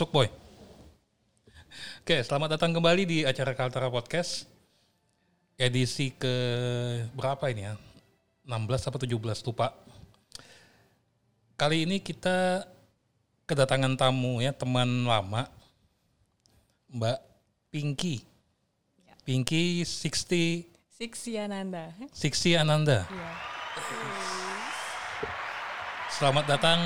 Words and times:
Masuk 0.00 0.16
boy. 0.16 0.32
Oke, 2.00 2.24
selamat 2.24 2.56
datang 2.56 2.72
kembali 2.72 3.04
di 3.04 3.18
acara 3.20 3.52
Kaltara 3.52 3.92
Podcast. 3.92 4.48
Edisi 5.60 6.08
ke 6.16 6.32
berapa 7.12 7.52
ini 7.52 7.68
ya? 7.68 7.76
16 8.48 8.88
atau 8.88 8.96
17 8.96 9.44
lupa. 9.44 9.76
Kali 11.60 11.84
ini 11.84 12.00
kita 12.00 12.64
kedatangan 13.44 13.92
tamu 14.00 14.40
ya, 14.40 14.56
teman 14.56 14.88
lama. 15.04 15.52
Mbak 16.88 17.20
Pinky. 17.68 18.24
Pinky 19.28 19.84
60 19.84 20.64
Siksi 20.96 21.36
Ananda. 21.36 21.92
Siksi 22.16 22.56
Ananda. 22.56 23.04
Iya. 23.04 23.32
Selamat 26.08 26.48
datang. 26.48 26.80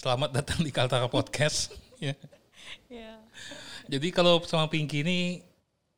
Selamat 0.00 0.32
datang 0.32 0.64
di 0.64 0.72
Kaltara 0.72 1.12
Podcast. 1.12 1.76
ya. 2.00 2.16
Iya. 2.88 3.20
Jadi 3.84 4.08
kalau 4.16 4.40
sama 4.48 4.64
Pinky 4.72 5.04
ini 5.04 5.44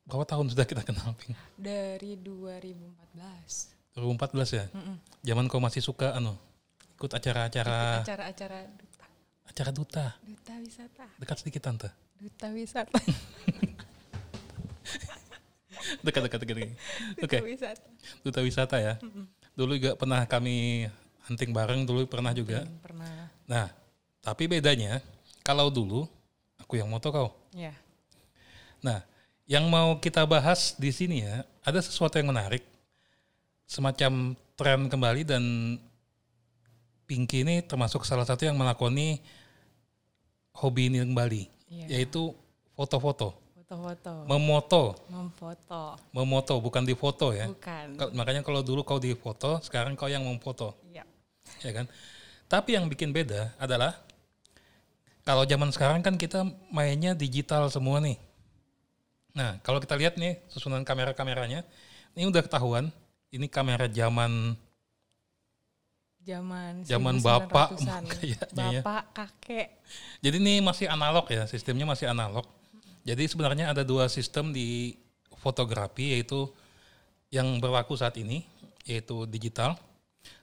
berapa 0.03 0.27
tahun 0.27 0.51
sudah 0.51 0.67
kita 0.67 0.83
kenal 0.83 1.15
Pink? 1.15 1.31
Dari 1.55 2.19
2014. 2.19 3.95
2014 3.95 4.59
ya. 4.59 4.65
Zaman 5.23 5.47
kau 5.47 5.63
masih 5.63 5.79
suka 5.79 6.11
anu 6.19 6.35
ikut 6.99 7.15
acara-acara 7.15 8.03
Acara-acara 8.03 8.67
duta. 8.75 9.05
acara 9.47 9.71
duta. 9.71 10.05
Duta 10.19 10.53
wisata. 10.59 11.05
Dekat 11.23 11.37
sedikit 11.39 11.61
tante. 11.63 11.87
Duta 12.19 12.51
wisata. 12.51 12.99
Dekat 16.03 16.27
dekat 16.27 16.39
dekat. 16.43 16.55
Oke, 17.23 17.39
Duta 17.39 17.47
wisata. 17.47 17.87
duta 18.23 18.39
wisata 18.43 18.75
ya. 18.83 18.93
Dulu 19.55 19.79
juga 19.79 19.95
pernah 19.95 20.27
kami 20.27 20.87
hunting 21.27 21.55
bareng 21.55 21.87
dulu 21.87 22.03
pernah 22.03 22.35
juga. 22.35 22.67
Pernah. 22.83 23.31
Nah, 23.47 23.67
tapi 24.23 24.47
bedanya 24.47 25.03
kalau 25.43 25.67
dulu 25.67 26.07
aku 26.55 26.79
yang 26.79 26.87
moto 26.87 27.11
kau. 27.11 27.29
Ya. 27.51 27.75
Nah, 28.79 29.03
yang 29.43 29.67
mau 29.67 29.99
kita 29.99 30.23
bahas 30.23 30.73
di 30.79 30.89
sini 30.89 31.27
ya, 31.27 31.43
ada 31.59 31.83
sesuatu 31.83 32.15
yang 32.15 32.31
menarik, 32.31 32.63
semacam 33.67 34.33
tren 34.55 34.87
kembali 34.87 35.21
dan 35.27 35.43
Pinky 37.03 37.43
ini 37.43 37.59
termasuk 37.59 38.07
salah 38.07 38.23
satu 38.23 38.47
yang 38.47 38.55
melakoni 38.55 39.19
hobi 40.55 40.87
ini 40.87 41.03
kembali, 41.03 41.43
Iya. 41.67 41.99
yaitu 41.99 42.31
foto-foto, 42.79 43.35
Foto-foto. 43.59 44.23
memoto, 44.23 44.83
Memfoto. 45.11 45.99
memoto 46.15 46.53
bukan 46.63 46.87
di 46.87 46.95
foto 46.95 47.35
ya. 47.35 47.51
Bukan. 47.51 47.99
Makanya 48.15 48.39
kalau 48.39 48.63
dulu 48.63 48.87
kau 48.87 49.03
di 49.03 49.11
foto, 49.19 49.59
sekarang 49.59 49.99
kau 49.99 50.07
yang 50.07 50.23
memfoto, 50.23 50.79
Iya. 50.87 51.03
ya 51.59 51.71
kan? 51.75 51.91
Tapi 52.47 52.79
yang 52.79 52.87
bikin 52.87 53.11
beda 53.11 53.51
adalah 53.59 53.99
kalau 55.23 55.43
zaman 55.47 55.71
sekarang 55.71 55.99
kan 56.03 56.15
kita 56.19 56.43
mainnya 56.69 57.15
digital 57.15 57.67
semua 57.71 57.99
nih. 58.03 58.19
Nah, 59.33 59.57
kalau 59.65 59.81
kita 59.81 59.97
lihat 59.97 60.19
nih 60.19 60.37
susunan 60.51 60.85
kamera-kameranya, 60.85 61.65
ini 62.13 62.29
udah 62.29 62.43
ketahuan, 62.45 62.93
ini 63.33 63.49
kamera 63.49 63.89
zaman 63.89 64.53
Zaman 66.23 66.87
Zaman 66.87 67.15
bapak 67.19 67.75
1900-an. 67.75 68.03
kayaknya 68.15 68.63
ya. 68.71 68.79
Bapak, 68.79 69.03
kakek. 69.11 69.67
Jadi 70.23 70.35
ini 70.39 70.63
masih 70.63 70.87
analog 70.87 71.27
ya, 71.27 71.43
sistemnya 71.51 71.83
masih 71.83 72.07
analog. 72.07 72.47
Jadi 73.03 73.27
sebenarnya 73.27 73.75
ada 73.75 73.83
dua 73.83 74.07
sistem 74.07 74.55
di 74.55 74.95
fotografi 75.43 76.15
yaitu 76.15 76.47
yang 77.27 77.59
berlaku 77.59 77.99
saat 77.99 78.15
ini 78.15 78.47
yaitu 78.87 79.27
digital 79.27 79.75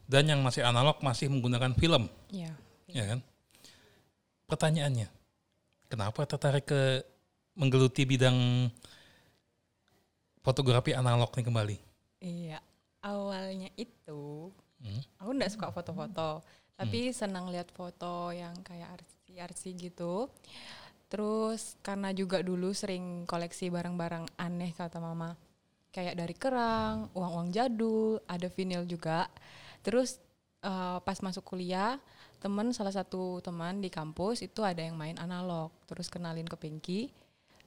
dan 0.04 0.28
yang 0.28 0.44
masih 0.44 0.60
analog 0.60 1.00
masih 1.00 1.32
menggunakan 1.32 1.72
film, 1.72 2.12
Iya. 2.28 2.52
ya 2.92 3.04
kan? 3.16 3.18
Pertanyaannya, 4.50 5.06
kenapa 5.86 6.26
tertarik 6.26 6.66
ke 6.66 7.06
menggeluti 7.54 8.02
bidang 8.02 8.66
fotografi 10.42 10.90
analog 10.90 11.30
ini 11.38 11.44
kembali? 11.46 11.76
Iya. 12.18 12.58
Awalnya 13.00 13.70
itu 13.78 14.50
Hmm. 14.80 15.00
aku 15.22 15.30
nggak 15.36 15.52
suka 15.52 15.68
foto-foto, 15.70 16.42
tapi 16.74 17.12
senang 17.12 17.52
lihat 17.52 17.68
foto 17.70 18.32
yang 18.32 18.56
kayak 18.64 18.98
artsy-artsy 18.98 19.76
gitu. 19.76 20.26
Terus 21.12 21.76
karena 21.84 22.10
juga 22.16 22.40
dulu 22.40 22.72
sering 22.74 23.28
koleksi 23.28 23.68
barang-barang 23.68 24.26
aneh 24.40 24.72
kata 24.74 24.98
mama, 24.98 25.36
kayak 25.92 26.16
dari 26.16 26.32
kerang, 26.32 27.12
uang-uang 27.12 27.52
jadul, 27.52 28.18
ada 28.24 28.48
vinil 28.50 28.88
juga. 28.88 29.28
Terus 29.84 30.18
eh, 30.64 30.98
pas 31.04 31.18
masuk 31.20 31.44
kuliah, 31.44 32.00
temen 32.40 32.72
salah 32.72 32.90
satu 32.90 33.38
teman 33.44 33.84
di 33.84 33.92
kampus 33.92 34.40
itu 34.40 34.64
ada 34.64 34.80
yang 34.80 34.96
main 34.96 35.14
analog, 35.20 35.68
terus 35.84 36.08
kenalin 36.08 36.48
ke 36.48 36.56
Pinky, 36.56 37.00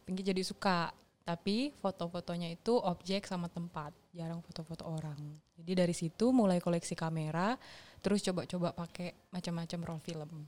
Pinky 0.03 0.25
jadi 0.25 0.41
suka. 0.44 0.91
Tapi 1.23 1.72
foto-fotonya 1.79 2.51
itu 2.51 2.75
objek 2.75 3.23
sama 3.23 3.47
tempat, 3.47 3.95
jarang 4.12 4.44
foto-foto 4.44 4.83
orang. 4.83 5.16
Jadi 5.56 5.72
dari 5.72 5.95
situ 5.95 6.35
mulai 6.35 6.59
koleksi 6.59 7.00
kamera, 7.00 7.56
terus 8.03 8.19
coba-coba 8.28 8.75
pakai 8.75 9.16
macam-macam 9.31 9.79
roll 9.88 10.03
film. 10.03 10.44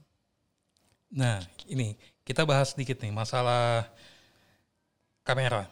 Nah, 1.16 1.40
ini 1.72 1.96
kita 2.28 2.44
bahas 2.44 2.75
sedikit 2.75 3.00
nih 3.00 3.16
masalah 3.16 3.88
kamera. 5.24 5.64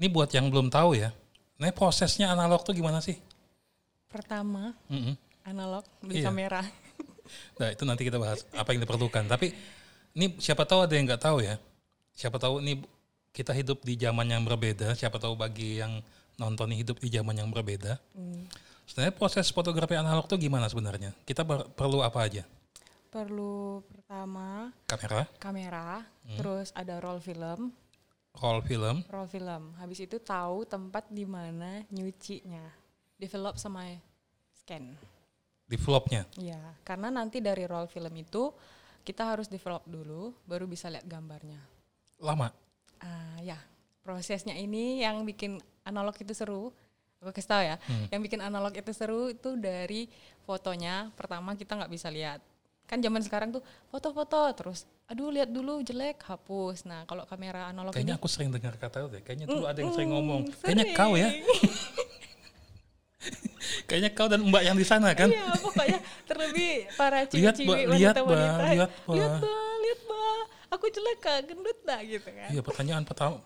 Ini 0.00 0.08
buat 0.08 0.32
yang 0.32 0.48
belum 0.48 0.72
tahu 0.72 0.96
ya. 0.96 1.12
Ini 1.60 1.68
prosesnya 1.76 2.32
analog 2.32 2.64
tuh 2.64 2.72
gimana 2.72 3.04
sih? 3.04 3.20
Pertama, 4.08 4.72
Mm-mm. 4.88 5.12
analog 5.44 5.84
beli 6.00 6.24
Iya. 6.24 6.32
kamera. 6.32 6.64
Nah, 7.58 7.68
itu 7.72 7.82
nanti 7.88 8.02
kita 8.06 8.18
bahas 8.20 8.44
apa 8.54 8.72
yang 8.74 8.82
diperlukan. 8.84 9.24
Tapi 9.26 9.54
ini 10.14 10.36
siapa 10.38 10.62
tahu 10.68 10.86
ada 10.86 10.94
yang 10.94 11.08
nggak 11.08 11.22
tahu 11.22 11.42
ya. 11.42 11.58
Siapa 12.14 12.38
tahu 12.38 12.62
ini 12.62 12.78
kita 13.34 13.50
hidup 13.50 13.82
di 13.82 13.98
zaman 13.98 14.30
yang 14.30 14.46
berbeda. 14.46 14.94
Siapa 14.94 15.18
tahu 15.18 15.34
bagi 15.34 15.82
yang 15.82 15.98
nonton 16.38 16.70
hidup 16.74 16.98
di 17.02 17.10
zaman 17.10 17.34
yang 17.34 17.50
berbeda. 17.50 17.98
Hmm. 18.14 18.46
Sebenarnya 18.84 19.14
proses 19.16 19.48
fotografi 19.48 19.96
analog 19.96 20.28
tuh 20.28 20.36
gimana 20.36 20.68
sebenarnya? 20.68 21.16
Kita 21.24 21.42
per- 21.42 21.72
perlu 21.72 22.04
apa 22.04 22.28
aja? 22.28 22.44
Perlu 23.08 23.80
pertama 23.86 24.74
Kamera, 24.90 25.22
kamera, 25.38 26.02
terus 26.34 26.74
ada 26.74 26.98
roll 26.98 27.22
film, 27.22 27.70
roll 28.42 28.60
film, 28.66 29.06
roll 29.06 29.30
film. 29.30 29.70
Habis 29.78 30.02
itu 30.02 30.18
tahu 30.18 30.66
tempat 30.66 31.06
di 31.14 31.22
mana 31.22 31.86
nyucinya. 31.94 32.66
Develop 33.14 33.54
sama 33.54 33.86
scan. 34.58 34.98
Developnya. 35.64 36.28
Iya, 36.36 36.60
karena 36.82 37.08
nanti 37.08 37.40
dari 37.40 37.64
roll 37.64 37.88
film 37.88 38.12
itu 38.14 38.52
kita 39.02 39.24
harus 39.24 39.48
develop 39.48 39.84
dulu, 39.84 40.32
baru 40.44 40.64
bisa 40.64 40.88
lihat 40.88 41.04
gambarnya. 41.04 41.60
Lama. 42.20 42.48
Ah, 43.00 43.36
ya, 43.40 43.56
prosesnya 44.00 44.56
ini 44.56 45.00
yang 45.00 45.24
bikin 45.24 45.56
analog 45.84 46.16
itu 46.16 46.32
seru. 46.32 46.72
Aku 47.20 47.32
kasih 47.32 47.48
tahu 47.48 47.62
ya, 47.64 47.76
yang 48.12 48.20
bikin 48.20 48.40
analog 48.40 48.76
itu 48.76 48.92
seru 48.92 49.32
itu 49.32 49.56
dari 49.56 50.08
fotonya. 50.44 51.08
Pertama 51.16 51.56
kita 51.56 51.72
nggak 51.72 51.88
bisa 51.88 52.12
lihat. 52.12 52.40
Kan 52.84 53.00
zaman 53.00 53.24
sekarang 53.24 53.48
tuh 53.48 53.64
foto-foto 53.88 54.44
terus, 54.52 54.84
aduh 55.08 55.32
lihat 55.32 55.48
dulu 55.48 55.80
jelek 55.80 56.20
hapus. 56.20 56.84
Nah 56.84 57.08
kalau 57.08 57.24
kamera 57.24 57.72
analog 57.72 57.96
Kayaknya 57.96 58.12
ini, 58.12 58.20
aku 58.20 58.28
sering 58.28 58.52
dengar 58.52 58.76
kata 58.76 59.08
itu. 59.08 59.24
Kayaknya 59.24 59.46
dulu 59.48 59.64
ada 59.64 59.78
yang 59.80 59.92
sering 59.96 60.12
Mm, 60.12 60.16
ngomong. 60.20 60.40
sering. 60.52 60.76
Kayaknya 60.76 60.86
kau 60.92 61.12
ya. 61.16 61.28
Kayaknya 63.88 64.10
kau 64.12 64.28
dan 64.28 64.40
mbak 64.44 64.62
yang 64.64 64.76
di 64.76 64.86
sana 64.86 65.12
kan. 65.16 65.28
Iya, 65.32 65.56
pokoknya 65.60 65.98
terlebih 66.28 66.70
para 66.94 67.24
Lihat, 67.24 67.32
ciwi-ciwi 67.32 67.66
Mbak, 67.66 67.80
lihat, 67.96 68.14
wanita-wanita. 68.14 68.52
Mbak, 68.52 68.72
lihat, 68.74 68.90
Mbak. 68.90 69.14
lihat 69.16 69.32
Mbak, 69.40 69.72
lihat 69.80 70.00
Mbak. 70.04 70.42
Aku 70.74 70.84
jelek 70.90 71.18
kak, 71.22 71.38
gendut 71.46 71.78
dah 71.86 72.00
gitu 72.02 72.28
kan. 72.28 72.48
Iya 72.50 72.60
pertanyaan 72.60 73.02
pertama. 73.06 73.38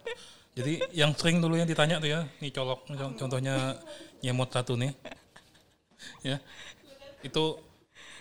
Jadi 0.59 0.72
yang 0.91 1.15
sering 1.15 1.39
dulu 1.39 1.55
yang 1.55 1.69
ditanya 1.71 2.03
tuh 2.03 2.10
ya, 2.10 2.21
nih 2.42 2.51
colok 2.51 2.91
contohnya 3.15 3.78
nyemot 4.25 4.51
satu 4.51 4.75
nih. 4.75 4.91
Ya. 6.27 6.42
Itu 7.22 7.63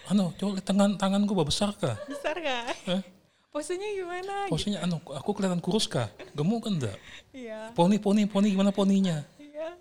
anu, 0.09 0.33
coba 0.37 0.57
lihat 0.57 0.65
tangan 0.65 0.91
tanganku 1.01 1.33
besar 1.41 1.73
kah? 1.77 1.97
Besar 2.05 2.37
kak? 2.37 2.77
Eh? 2.89 3.01
Posenya 3.49 3.89
gimana? 3.89 4.45
gitu. 4.45 4.53
Posisinya 4.53 4.79
anu, 4.85 5.01
aku 5.01 5.33
kelihatan 5.33 5.57
kurus 5.57 5.89
kah? 5.89 6.13
Gemuk 6.37 6.69
kan 6.69 6.77
enggak? 6.77 6.97
Iya. 7.33 7.73
Poni 7.73 7.97
poni 7.97 8.29
poni 8.29 8.53
gimana 8.53 8.69
poninya? 8.69 9.25
Iya. 9.57 9.71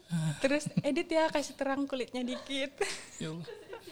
Terus 0.40 0.64
edit 0.80 1.08
ya 1.12 1.28
kasih 1.28 1.52
terang 1.52 1.84
kulitnya 1.84 2.24
dikit. 2.24 2.72
Ya. 3.20 3.32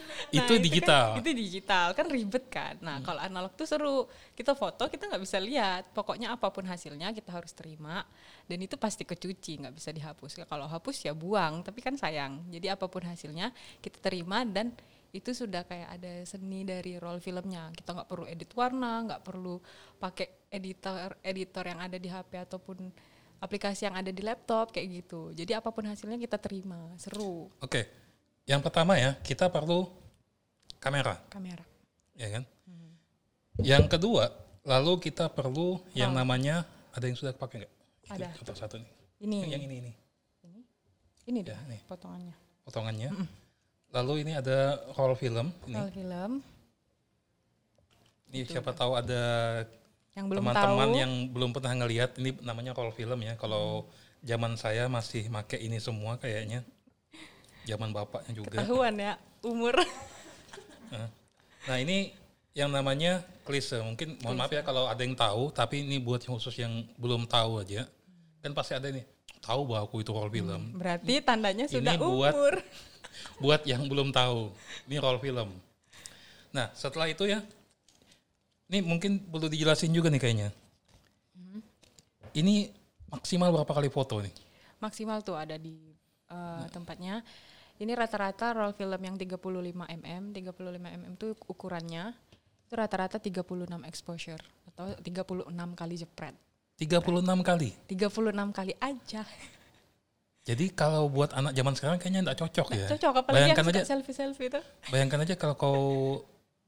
Nah, 0.05 0.47
itu 0.47 0.53
digital. 0.63 1.17
Kan, 1.17 1.19
itu 1.23 1.31
digital 1.35 1.87
kan 1.91 2.07
ribet 2.07 2.45
kan. 2.47 2.75
Nah 2.79 3.03
kalau 3.03 3.19
analog 3.19 3.51
tuh 3.57 3.67
seru. 3.67 4.07
Kita 4.31 4.55
foto 4.55 4.87
kita 4.87 5.11
nggak 5.11 5.23
bisa 5.23 5.37
lihat. 5.43 5.91
Pokoknya 5.91 6.31
apa 6.31 6.51
pun 6.51 6.63
hasilnya 6.63 7.11
kita 7.11 7.35
harus 7.35 7.51
terima. 7.51 8.03
Dan 8.47 8.63
itu 8.63 8.79
pasti 8.79 9.03
kecuci 9.03 9.65
nggak 9.65 9.75
bisa 9.75 9.91
dihapus. 9.91 10.45
Kalau 10.47 10.71
hapus 10.71 11.09
ya 11.09 11.13
buang. 11.15 11.63
Tapi 11.67 11.79
kan 11.83 11.99
sayang. 11.99 12.47
Jadi 12.47 12.67
apa 12.71 12.87
pun 12.87 13.03
hasilnya 13.03 13.51
kita 13.83 13.99
terima 13.99 14.47
dan 14.47 14.71
itu 15.15 15.31
sudah 15.31 15.63
kayak 15.63 15.89
ada 15.99 16.13
seni 16.27 16.63
dari 16.63 16.95
roll 16.99 17.19
filmnya. 17.19 17.71
Kita 17.75 17.95
nggak 17.95 18.07
perlu 18.07 18.25
edit 18.27 18.51
warna, 18.55 19.03
nggak 19.03 19.21
perlu 19.23 19.59
pakai 19.99 20.47
editor 20.51 21.15
editor 21.23 21.63
yang 21.65 21.79
ada 21.79 21.97
di 21.99 22.07
HP 22.11 22.31
ataupun 22.39 22.91
aplikasi 23.45 23.85
yang 23.85 23.95
ada 23.95 24.09
di 24.09 24.21
laptop 24.25 24.73
kayak 24.73 25.05
gitu. 25.05 25.29
Jadi 25.37 25.53
apa 25.53 25.69
pun 25.69 25.85
hasilnya 25.85 26.17
kita 26.17 26.41
terima, 26.41 26.89
seru 26.97 27.47
Oke. 27.61 27.85
Yang 28.45 28.61
pertama 28.65 28.93
ya, 28.97 29.17
kita 29.25 29.49
perlu 29.49 29.89
kamera, 30.77 31.17
kamera. 31.33 31.65
ya 32.13 32.29
kan? 32.29 32.43
Yang 33.61 33.85
kedua, 33.89 34.29
lalu 34.67 35.01
kita 35.01 35.29
perlu 35.31 35.81
yang 35.97 36.13
namanya 36.13 36.61
ada 36.93 37.05
yang 37.09 37.17
sudah 37.17 37.33
pakai 37.33 37.65
nggak? 37.65 37.73
Itu 38.05 38.13
Ada. 38.13 38.27
Contoh 38.37 38.55
satu 38.57 38.75
nih. 38.77 38.91
Ini, 39.25 39.37
Yang 39.49 39.63
ini 39.65 39.75
ini 39.81 39.91
ini 41.25 41.41
Ya, 41.41 41.57
deh 41.57 41.59
nih. 41.73 41.81
potongannya. 41.89 42.35
potongannya. 42.69 43.09
Lalu 43.89 44.13
ini 44.27 44.31
ada 44.37 44.77
roll 44.93 45.17
film. 45.17 45.49
Ini, 45.65 45.73
Roll 45.73 45.89
film 45.89 46.31
ini 48.29 48.43
siapa 48.43 48.75
tahu 48.75 48.99
ada 48.99 49.23
yang 50.15 50.31
belum 50.31 50.41
teman-teman 50.47 50.87
tahu. 50.87 51.01
yang 51.03 51.13
belum 51.29 51.49
pernah 51.51 51.73
ngelihat 51.75 52.15
ini 52.23 52.31
namanya 52.39 52.71
roll 52.71 52.95
film 52.95 53.19
ya. 53.19 53.35
Kalau 53.35 53.91
zaman 54.23 54.55
saya 54.55 54.87
masih 54.87 55.27
make 55.27 55.59
ini 55.59 55.77
semua 55.83 56.15
kayaknya. 56.15 56.63
Zaman 57.67 57.91
bapaknya 57.91 58.31
juga. 58.31 58.63
Ketahuan 58.63 58.95
ya 58.95 59.13
umur. 59.43 59.75
Nah 61.65 61.81
ini 61.81 62.13
yang 62.53 62.69
namanya 62.69 63.25
klise. 63.41 63.81
Mungkin 63.81 64.21
mohon 64.21 64.37
maaf 64.37 64.53
ya 64.53 64.61
kalau 64.61 64.85
ada 64.85 65.01
yang 65.01 65.17
tahu, 65.17 65.49
tapi 65.49 65.81
ini 65.81 65.97
buat 65.97 66.21
yang 66.21 66.37
khusus 66.37 66.53
yang 66.61 66.85
belum 67.01 67.25
tahu 67.25 67.65
aja. 67.65 67.89
Kan 68.45 68.53
pasti 68.53 68.77
ada 68.77 68.93
nih 68.93 69.01
tahu 69.41 69.65
bahwa 69.73 69.89
aku 69.89 70.05
itu 70.05 70.13
roll 70.13 70.29
film. 70.29 70.77
Berarti 70.77 71.25
tandanya 71.25 71.65
sudah 71.65 71.97
buat- 71.97 72.37
umur. 72.37 72.55
buat 73.43 73.65
yang 73.65 73.89
belum 73.89 74.13
tahu, 74.13 74.53
ini 74.85 74.95
roll 75.01 75.17
film. 75.17 75.57
Nah 76.53 76.69
setelah 76.77 77.09
itu 77.09 77.25
ya, 77.25 77.41
ini 78.71 78.79
mungkin 78.81 79.21
perlu 79.21 79.47
dijelasin 79.49 79.93
juga 79.93 80.09
nih 80.09 80.21
kayaknya. 80.21 80.49
Ini 82.35 82.67
maksimal 83.07 83.53
berapa 83.53 83.71
kali 83.71 83.87
foto 83.87 84.19
nih? 84.19 84.33
Maksimal 84.83 85.23
tuh 85.23 85.39
ada 85.39 85.55
di 85.55 85.95
uh, 86.27 86.67
tempatnya. 86.67 87.23
Ini 87.75 87.91
rata-rata 87.95 88.55
roll 88.55 88.75
film 88.75 88.99
yang 89.03 89.15
35 89.19 89.39
mm, 89.75 90.23
35 90.31 90.55
mm 90.79 91.03
itu 91.19 91.35
ukurannya 91.47 92.15
itu 92.65 92.73
rata-rata 92.73 93.19
36 93.19 93.45
exposure 93.85 94.41
atau 94.73 94.95
36 94.99 95.47
kali 95.53 95.95
jepret. 95.95 96.35
36 96.75 97.23
kali. 97.45 97.69
36 97.87 98.57
kali 98.57 98.73
aja. 98.81 99.21
Jadi 100.47 100.65
kalau 100.77 101.09
buat 101.09 101.33
anak 101.33 101.57
zaman 101.57 101.73
sekarang 101.73 101.97
kayaknya 101.97 102.21
nggak 102.29 102.37
cocok 102.37 102.67
ya. 102.75 102.87
Cocok 102.93 103.13
apalagi 103.17 103.49
yang 103.49 103.57
Bayangkan 103.57 103.65
suka 103.65 103.79
aja, 103.81 103.89
selfie-selfie 103.89 104.47
itu. 104.53 104.61
bayangkan 104.93 105.19
aja 105.25 105.33
kalau 105.39 105.55
kau 105.57 105.79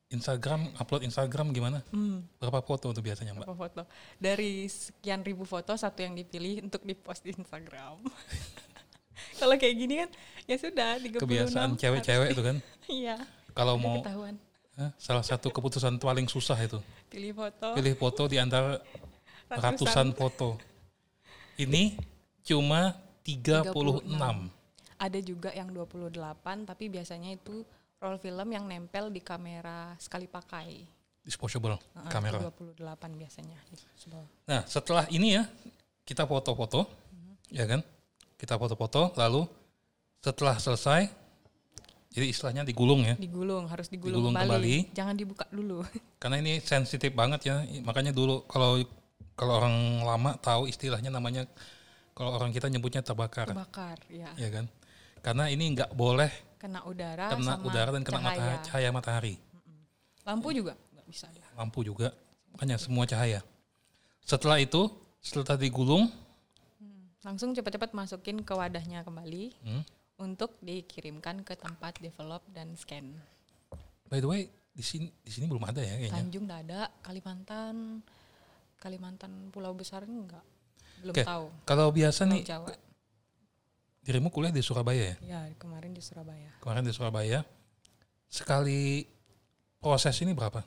Instagram, 0.07 0.71
upload 0.79 1.03
Instagram 1.03 1.51
gimana? 1.51 1.83
Hmm, 1.91 2.23
Berapa 2.39 2.63
foto 2.63 2.95
tuh 2.95 3.03
biasanya 3.03 3.35
mbak? 3.35 3.43
berapa 3.43 3.59
foto? 3.59 3.81
Dari 4.15 4.63
sekian 4.65 5.19
ribu 5.19 5.43
foto 5.43 5.75
satu 5.75 5.99
yang 5.99 6.15
dipilih 6.15 6.63
untuk 6.63 6.79
dipost 6.81 7.27
di 7.27 7.35
Instagram. 7.35 7.99
Kalau 9.39 9.55
kayak 9.57 9.75
gini 9.75 9.93
kan 9.99 10.09
ya 10.47 10.55
sudah 10.55 10.91
36. 10.95 11.19
Kebiasaan 11.19 11.69
cewek-cewek 11.75 12.29
itu 12.31 12.41
kan. 12.43 12.57
Iya, 12.87 13.19
Kalau 13.51 13.75
mau 13.75 13.99
ketahuan. 13.99 14.39
eh, 14.79 14.91
salah 14.95 15.19
satu 15.19 15.51
keputusan 15.51 15.99
paling 15.99 16.23
susah 16.23 16.55
itu. 16.55 16.79
Pilih 17.11 17.35
foto. 17.35 17.75
Pilih 17.75 17.95
foto 17.99 18.23
di 18.31 18.39
antara 18.39 18.79
ratusan 19.51 20.15
foto. 20.15 20.55
Ini 21.59 21.99
cuma 22.47 22.95
36. 23.27 23.75
Ada 24.95 25.19
juga 25.19 25.51
yang 25.51 25.67
28 25.67 26.15
tapi 26.63 26.87
biasanya 26.87 27.35
itu 27.35 27.67
roll 27.97 28.17
film 28.21 28.47
yang 28.53 28.65
nempel 28.65 29.09
di 29.09 29.21
kamera 29.21 29.97
sekali 29.97 30.29
pakai. 30.29 30.85
Disposable 31.27 31.75
Heeh, 31.75 32.07
kamera. 32.07 32.39
itu 32.39 32.71
28 32.79 33.19
biasanya. 33.19 33.59
disposable. 33.67 34.23
Nah 34.47 34.63
setelah 34.63 35.03
ini 35.11 35.35
ya 35.35 35.43
kita 36.07 36.23
foto-foto, 36.23 36.87
ya 37.51 37.67
kan? 37.67 37.83
Kita 38.39 38.55
foto-foto, 38.55 39.11
lalu 39.19 39.43
setelah 40.23 40.55
selesai, 40.55 41.09
jadi 42.13 42.31
istilahnya 42.31 42.63
digulung 42.63 43.03
ya. 43.03 43.17
Digulung, 43.19 43.67
harus 43.67 43.91
digulung, 43.91 44.23
Digulung 44.23 44.33
kembali. 44.37 44.47
kembali. 44.87 44.95
Jangan 44.95 45.15
dibuka 45.19 45.45
dulu. 45.51 45.83
Karena 46.21 46.39
ini 46.39 46.63
sensitif 46.63 47.11
banget 47.11 47.43
ya, 47.49 47.65
makanya 47.83 48.15
dulu 48.15 48.47
kalau 48.47 48.79
kalau 49.35 49.53
orang 49.59 49.75
lama 50.01 50.31
tahu 50.39 50.65
istilahnya 50.71 51.11
namanya 51.11 51.43
kalau 52.15 52.33
orang 52.39 52.55
kita 52.55 52.71
nyebutnya 52.71 53.03
terbakar, 53.03 53.51
Kebakar, 53.51 53.99
ya. 54.07 54.31
ya 54.39 54.49
kan? 54.49 54.65
Karena 55.21 55.51
ini 55.51 55.75
nggak 55.75 55.91
boleh 55.91 56.31
Kena 56.57 56.81
udara 56.89 57.29
kena 57.33 57.57
sama 57.57 57.65
udara 57.69 57.89
dan 57.93 58.01
kena 58.01 58.17
cahaya. 58.17 58.33
matahari, 58.33 58.57
cahaya 58.65 58.89
matahari. 58.89 59.35
Lampu 60.25 60.49
juga 60.51 60.73
nggak 60.73 61.07
bisa 61.07 61.27
ya. 61.31 61.45
lampu 61.55 61.79
juga, 61.85 62.11
makanya 62.53 62.77
semua 62.81 63.05
cahaya. 63.05 63.39
Setelah 64.25 64.59
itu, 64.59 64.91
setelah 65.23 65.55
digulung, 65.55 66.11
Langsung 67.25 67.51
cepat-cepat 67.51 67.91
masukin 67.91 68.39
ke 68.39 68.53
wadahnya 68.55 69.03
kembali 69.03 69.51
hmm, 69.59 69.83
untuk 70.23 70.55
dikirimkan 70.63 71.43
ke 71.43 71.59
tempat 71.59 71.99
develop 71.99 72.39
dan 72.55 72.71
scan. 72.79 73.19
by 74.07 74.23
the 74.23 74.29
way 74.29 74.47
di 74.71 74.79
sini 74.79 75.11
di 75.11 75.27
sini 75.27 75.43
belum 75.49 75.65
ada 75.67 75.83
ya 75.83 75.99
kayaknya. 75.99 76.15
Tanjung 76.15 76.47
nggak 76.47 76.61
ada, 76.69 76.81
Kalimantan, 77.03 77.99
Kalimantan 78.79 79.51
Pulau 79.51 79.75
Besar 79.75 80.07
enggak. 80.07 80.45
Belum 81.03 81.13
Oke, 81.17 81.27
tahu. 81.27 81.45
Kalau 81.67 81.91
biasa 81.91 82.23
Pulau 82.23 82.31
nih, 82.31 82.41
Jawa. 82.47 82.67
Dirimu 84.07 84.31
kuliah 84.31 84.55
di 84.55 84.63
Surabaya 84.63 85.03
ya? 85.03 85.15
Ya, 85.19 85.39
kemarin 85.59 85.91
di 85.91 85.99
Surabaya. 85.99 86.47
Kemarin 86.63 86.87
di 86.87 86.93
Surabaya. 86.95 87.43
Sekali 88.25 89.03
proses 89.77 90.15
ini 90.23 90.31
berapa? 90.31 90.63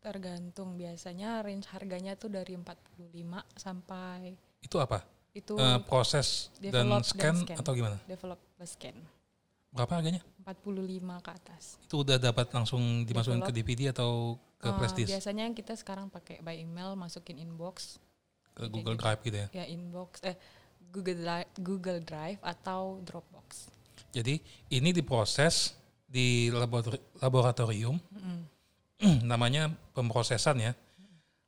Tergantung 0.00 0.74
biasanya 0.74 1.44
range 1.44 1.68
harganya 1.70 2.16
tuh 2.16 2.32
dari 2.32 2.56
45 2.56 3.12
sampai 3.54 4.34
Itu 4.58 4.80
apa? 4.80 5.04
itu 5.32 5.56
Eh, 5.56 5.80
proses 5.84 6.52
dan 6.60 6.84
develop 6.84 7.00
dan 7.00 7.04
scan, 7.08 7.36
scan. 7.40 7.56
atau 7.56 7.72
gimana? 7.72 7.96
develop 8.04 8.36
plus 8.52 8.72
scan. 8.72 8.96
Berapa 9.72 9.92
harganya? 9.96 10.20
45 10.44 11.16
ke 11.20 11.30
atas. 11.30 11.80
Itu 11.80 12.04
udah 12.04 12.20
dapat 12.20 12.52
langsung 12.52 13.04
dimasukin 13.04 13.40
ke 13.40 13.48
Develop. 13.48 13.56
DVD 13.56 13.80
atau 13.92 14.36
ke 14.60 14.68
flash 14.70 14.92
disk, 14.94 15.10
biasanya 15.10 15.48
kita 15.50 15.72
sekarang 15.74 16.06
pakai 16.06 16.38
by 16.38 16.54
email 16.54 16.92
masukin 16.94 17.34
inbox 17.34 17.96
ke 18.52 18.68
Google 18.68 18.94
Drive 18.94 19.18
gitu 19.20 19.34
ya. 19.34 19.48
ya 19.50 19.64
inbox 19.66 20.20
eh 20.22 20.36
Google 20.92 21.18
Drive, 21.18 21.48
Google 21.58 22.00
Drive 22.04 22.38
atau 22.44 23.00
Dropbox. 23.00 23.72
Jadi 24.12 24.36
ini 24.68 24.92
diproses 24.92 25.72
di 26.04 26.52
laboratori- 26.52 27.00
laboratorium, 27.18 27.96
namanya 29.24 29.72
pemrosesan 29.96 30.60
ya. 30.60 30.72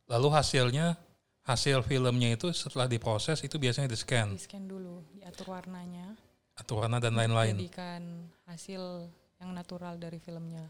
Lalu 0.09 0.29
hasilnya, 0.33 0.97
hasil 1.45 1.85
filmnya 1.85 2.33
itu 2.33 2.49
setelah 2.57 2.89
diproses 2.89 3.45
itu 3.45 3.61
biasanya 3.61 3.89
di 3.89 3.97
scan, 3.97 4.33
Di 4.33 4.41
scan 4.41 4.65
dulu, 4.65 5.05
diatur 5.13 5.53
warnanya, 5.53 6.17
atur 6.57 6.85
warna 6.85 6.97
dan 6.97 7.13
lain-lain. 7.13 7.53
jadikan 7.61 8.01
hasil 8.49 9.05
yang 9.41 9.53
natural 9.53 10.01
dari 10.01 10.17
filmnya. 10.17 10.65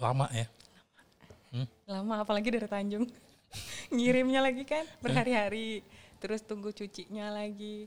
Lama 0.00 0.26
ya. 0.32 0.48
Lama 1.86 2.24
apalagi 2.24 2.50
dari 2.50 2.66
Tanjung. 2.66 3.06
Ngirimnya 3.94 4.42
lagi 4.42 4.66
kan 4.66 4.82
berhari-hari. 4.98 5.84
Terus 6.18 6.40
tunggu 6.42 6.72
cucinya 6.72 7.30
lagi. 7.30 7.86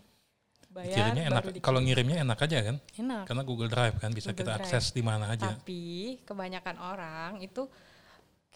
Bayar 0.68 0.94
Kirimnya 0.94 1.24
enak. 1.32 1.44
Kalau 1.64 1.80
ngirimnya 1.82 2.18
enak 2.22 2.38
aja 2.44 2.58
kan, 2.62 2.76
enak. 3.00 3.24
karena 3.26 3.44
Google 3.48 3.72
Drive 3.72 3.96
kan 3.98 4.12
bisa 4.14 4.30
Google 4.30 4.40
kita 4.46 4.52
Drive. 4.58 4.68
akses 4.68 4.86
di 4.94 5.02
mana 5.02 5.26
aja. 5.34 5.58
Tapi 5.58 5.82
kebanyakan 6.28 6.76
orang 6.78 7.32
itu 7.42 7.66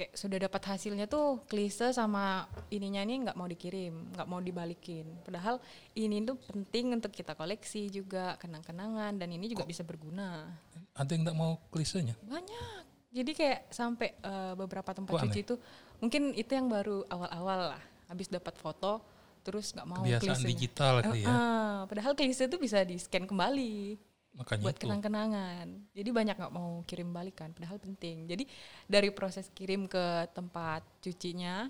kayak 0.01 0.18
sudah 0.18 0.38
dapat 0.41 0.62
hasilnya 0.65 1.06
tuh 1.06 1.46
klise 1.46 1.94
sama 1.94 2.50
ininya 2.74 3.06
nih 3.06 3.18
nggak 3.27 3.38
mau 3.38 3.46
dikirim, 3.46 3.94
nggak 4.18 4.27
mau 4.27 4.41
dibalikin. 4.41 5.06
Padahal 5.22 5.62
ini 5.94 6.25
tuh 6.25 6.38
penting 6.50 6.98
untuk 6.98 7.13
kita 7.13 7.38
koleksi 7.38 7.91
juga 7.94 8.34
kenang-kenangan 8.41 9.13
dan 9.20 9.30
ini 9.30 9.51
juga 9.51 9.68
bisa 9.68 9.86
berguna. 9.86 10.50
Ada 10.98 11.13
yang 11.13 11.22
nggak 11.30 11.38
mau 11.38 11.62
klisenya? 11.70 12.18
Banyak. 12.25 12.84
Jadi 13.12 13.32
kayak 13.36 13.70
sampai 13.70 14.15
eh, 14.15 14.53
beberapa 14.56 14.89
tempat 14.96 15.12
Kok 15.12 15.22
cuci 15.27 15.39
itu 15.44 15.56
mungkin 16.00 16.32
itu 16.34 16.51
yang 16.56 16.72
baru 16.72 17.03
awal-awal 17.12 17.75
lah. 17.75 17.84
Habis 18.08 18.32
dapat 18.32 18.58
foto 18.58 19.03
terus 19.41 19.74
nggak 19.74 19.88
mau 19.88 20.01
Kebiasaan 20.01 20.38
klisenya. 20.38 20.50
digital 20.50 20.93
ya. 21.12 21.27
Ah, 21.27 21.79
padahal 21.86 22.13
klise 22.13 22.45
itu 22.45 22.57
bisa 22.57 22.81
di 22.81 22.95
scan 22.95 23.25
kembali 23.25 23.98
Makanya 24.31 24.63
buat 24.63 24.77
kenang-kenangan. 24.79 25.67
Jadi 25.91 26.10
banyak 26.10 26.36
nggak 26.38 26.53
mau 26.53 26.79
kirim 26.86 27.12
balikan, 27.12 27.51
padahal 27.51 27.77
penting. 27.77 28.25
Jadi 28.25 28.48
dari 28.86 29.12
proses 29.12 29.51
kirim 29.51 29.86
ke 29.86 30.01
tempat 30.31 30.79
cucinya, 31.03 31.67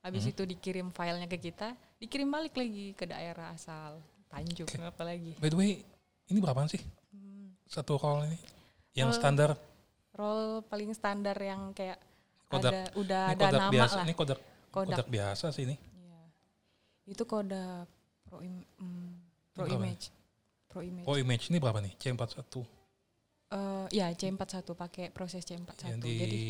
habis 0.00 0.26
Hmm. 0.26 0.32
itu 0.34 0.42
dikirim 0.44 0.90
filenya 0.90 1.30
ke 1.30 1.38
kita, 1.38 1.72
dikirim 1.96 2.26
balik 2.26 2.58
lagi 2.58 2.90
ke 2.92 3.06
daerah 3.06 3.54
asal 3.54 4.02
Tanjung 4.26 4.66
apalagi. 4.82 5.36
By 5.38 5.46
the 5.46 5.54
way, 5.54 5.84
ini 6.26 6.38
berapaan 6.40 6.66
sih? 6.66 6.80
Hmm. 7.12 7.52
Satu 7.64 7.94
roll 7.94 8.26
ini? 8.26 8.40
Yang 8.92 9.08
Roll 9.08 9.20
standar 9.20 9.50
Roll 10.12 10.42
paling 10.66 10.90
standar 10.92 11.36
yang 11.36 11.72
kayak 11.72 11.96
Kodak. 12.48 12.68
ada 12.68 12.80
udah 12.98 13.22
ini 13.24 13.32
ada 13.32 13.44
kodak 13.46 13.60
nama 13.60 13.72
biasa. 13.72 13.94
lah. 13.94 14.04
Ini 14.04 14.14
kodak, 14.14 14.38
Kodak. 14.68 14.88
kodak 14.90 15.08
biasa 15.08 15.46
sih 15.48 15.62
ini. 15.64 15.76
Itu 17.04 17.24
kodak 17.24 17.88
Pro, 18.24 18.38
im- 18.40 18.66
mm, 18.78 19.10
Pro 19.52 19.64
Berapa? 19.66 19.76
Image. 19.76 20.04
Pro 20.68 20.80
Image. 20.80 21.06
Oh 21.06 21.16
image 21.16 21.50
ini 21.52 21.58
berapa 21.58 21.78
nih? 21.78 21.92
C41 21.98 22.64
Eh, 23.52 23.86
ya 23.92 24.08
C41 24.08 24.64
pakai 24.72 25.12
proses 25.12 25.44
C41. 25.44 25.84
yang 25.84 26.00
Jadi 26.00 26.08
di 26.24 26.44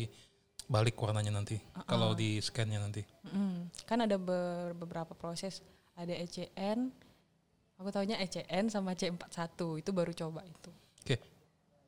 balik 0.71 0.95
warnanya 0.95 1.35
nanti. 1.35 1.59
Uh-uh. 1.59 1.83
Kalau 1.83 2.15
di 2.15 2.39
scannya 2.39 2.79
nanti. 2.79 3.03
Mm, 3.27 3.67
kan 3.83 3.99
ada 3.99 4.15
ber- 4.15 4.71
beberapa 4.71 5.11
proses, 5.11 5.59
ada 5.99 6.15
ECN, 6.15 6.87
aku 7.75 7.91
taunya 7.91 8.15
ECN 8.23 8.71
sama 8.71 8.95
C41 8.95 9.83
itu 9.83 9.91
baru 9.91 10.15
coba 10.15 10.47
itu. 10.47 10.71
Oke, 11.03 11.19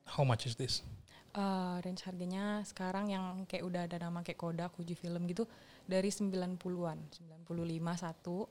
how 0.03 0.27
much 0.27 0.51
is 0.51 0.59
this? 0.59 0.83
Eh, 1.31 1.75
range 1.79 2.03
harganya 2.03 2.59
sekarang 2.67 3.07
yang 3.07 3.47
kayak 3.47 3.63
udah 3.63 3.87
ada 3.87 3.95
nama 3.95 4.19
kayak 4.19 4.35
Kodak, 4.35 4.75
Fuji 4.75 4.99
Film 4.99 5.23
gitu 5.31 5.47
dari 5.85 6.09
90-an, 6.09 6.97
95 7.09 7.45
satu 7.95 8.49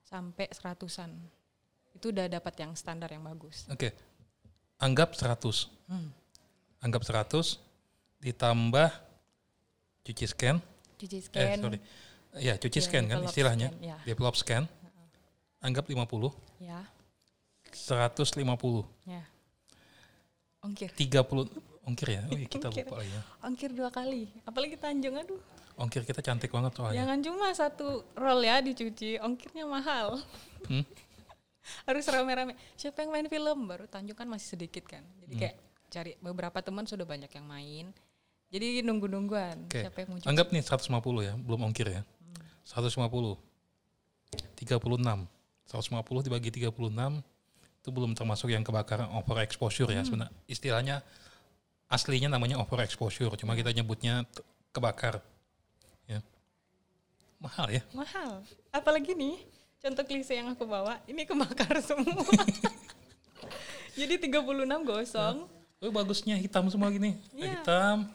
sampai 0.00 0.46
seratusan. 0.48 1.10
Itu 1.92 2.10
udah 2.10 2.28
dapat 2.28 2.54
yang 2.56 2.72
standar 2.72 3.08
yang 3.08 3.22
bagus. 3.22 3.66
Oke. 3.66 3.90
Anggap 4.76 5.12
100. 5.12 5.66
Anggap 6.78 7.02
100 7.02 7.58
ditambah 8.20 8.90
cuci 10.02 10.24
scan. 10.26 10.56
Cuci 10.96 11.16
Eh, 11.16 11.24
scan. 11.24 11.58
sorry. 11.58 11.78
Ya, 12.36 12.54
cuci 12.54 12.78
Ya, 12.78 12.84
scan 12.84 13.04
kan 13.06 13.18
istilahnya. 13.24 13.68
scan, 13.72 13.82
ya. 13.82 13.96
Develop 14.04 14.36
scan. 14.36 14.64
Anggap 15.58 15.88
50, 15.88 16.30
Ya, 16.60 16.84
150, 17.72 18.84
ya. 19.04 19.24
Ongkir. 20.62 20.90
30 20.92 21.48
ongkir 21.82 22.08
ya. 22.10 22.22
Oh 22.26 22.34
iya, 22.34 22.46
kita 22.46 22.68
Ongkir. 22.68 22.84
lupa 22.84 22.98
ya. 23.00 23.20
Ongkir 23.40 23.70
dua 23.72 23.88
kali. 23.88 24.28
Apalagi 24.44 24.76
Tanjung, 24.76 25.16
aduh. 25.16 25.40
Ongkir 25.76 26.08
kita 26.08 26.24
cantik 26.24 26.48
banget 26.48 26.72
soalnya. 26.72 27.04
Jangan 27.04 27.18
cuma 27.20 27.46
satu 27.52 27.88
roll 28.16 28.40
ya 28.40 28.64
dicuci, 28.64 29.20
ongkirnya 29.20 29.68
mahal. 29.68 30.16
Hmm? 30.64 30.84
Harus 31.88 32.08
rame-rame. 32.08 32.56
Siapa 32.80 33.04
yang 33.04 33.12
main 33.12 33.28
film? 33.28 33.68
Baru 33.68 33.84
Tanjung 33.84 34.16
kan 34.16 34.24
masih 34.24 34.56
sedikit 34.56 34.88
kan. 34.88 35.04
Jadi 35.20 35.32
Hmm. 35.36 35.40
kayak 35.44 35.56
cari 35.86 36.12
beberapa 36.18 36.58
teman 36.64 36.88
sudah 36.88 37.04
banyak 37.04 37.28
yang 37.28 37.44
main. 37.44 37.86
Jadi 38.48 38.80
nunggu-nungguan. 38.80 39.68
Oke. 39.68 39.84
Siapa 39.84 39.98
yang 40.00 40.08
mau 40.08 40.18
cuci? 40.22 40.28
Anggap 40.30 40.46
nih 40.54 40.62
150 40.64 41.20
ya, 41.20 41.34
belum 41.36 41.60
ongkir 41.68 41.88
ya. 41.92 42.02
150. 42.64 43.36
36. 44.56 45.28
150 45.66 46.22
dibagi 46.22 46.50
36 46.54 47.20
itu 47.82 47.88
belum 47.90 48.14
termasuk 48.14 48.50
yang 48.50 48.62
kebakaran 48.62 49.10
overexposure 49.12 49.90
ya 49.90 50.02
sebenarnya. 50.02 50.34
Istilahnya 50.46 50.96
aslinya 51.86 52.30
namanya 52.32 52.58
overexposure, 52.58 53.34
cuma 53.38 53.54
kita 53.54 53.70
nyebutnya 53.70 54.26
kebakar. 54.70 55.22
Mahal 57.36 57.66
ya. 57.70 57.82
Mahal. 57.92 58.40
Apalagi 58.70 59.12
nih, 59.12 59.36
contoh 59.78 60.02
klise 60.02 60.32
yang 60.32 60.48
aku 60.48 60.64
bawa, 60.64 61.00
ini 61.04 61.22
kebakar 61.22 61.76
semua. 61.84 62.24
Jadi 63.96 64.28
36 64.28 64.32
gosong, 64.82 65.36
Oh, 65.76 65.92
bagusnya 65.92 66.40
hitam 66.40 66.72
semua 66.72 66.88
gini. 66.88 67.20
Eh, 67.36 67.44
Iya. 67.44 67.60
Hitam. 67.60 68.08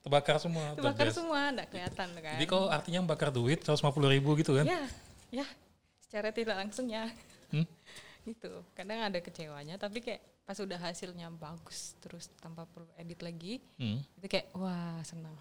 Terbakar 0.00 0.36
semua. 0.36 0.76
best. 0.76 1.16
semua, 1.16 1.48
enggak 1.48 1.68
kelihatan 1.68 2.08
kan. 2.14 2.32
Jadi 2.36 2.46
kalau 2.46 2.68
artinya 2.68 3.00
bakar 3.06 3.28
duit 3.28 3.60
150 3.60 3.80
ribu 4.06 4.36
gitu 4.36 4.52
kan. 4.52 4.64
Ya, 4.64 4.84
ya. 5.32 5.46
Secara 6.00 6.28
tidak 6.28 6.56
langsung 6.56 6.88
ya. 6.88 7.08
Hmm? 7.48 7.64
Gitu. 8.22 8.52
Kadang 8.72 9.00
ada 9.02 9.16
kecewanya, 9.16 9.76
tapi 9.76 10.00
kayak 10.00 10.20
pas 10.44 10.56
udah 10.56 10.76
hasilnya 10.78 11.30
bagus 11.30 11.96
terus 12.00 12.28
tanpa 12.36 12.66
perlu 12.66 12.88
edit 12.96 13.20
lagi, 13.20 13.64
Hmm. 13.76 14.02
itu 14.14 14.26
kayak 14.26 14.50
wah 14.52 15.00
senang, 15.00 15.36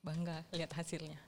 bangga 0.00 0.42
lihat 0.50 0.72
hasilnya. 0.72 1.18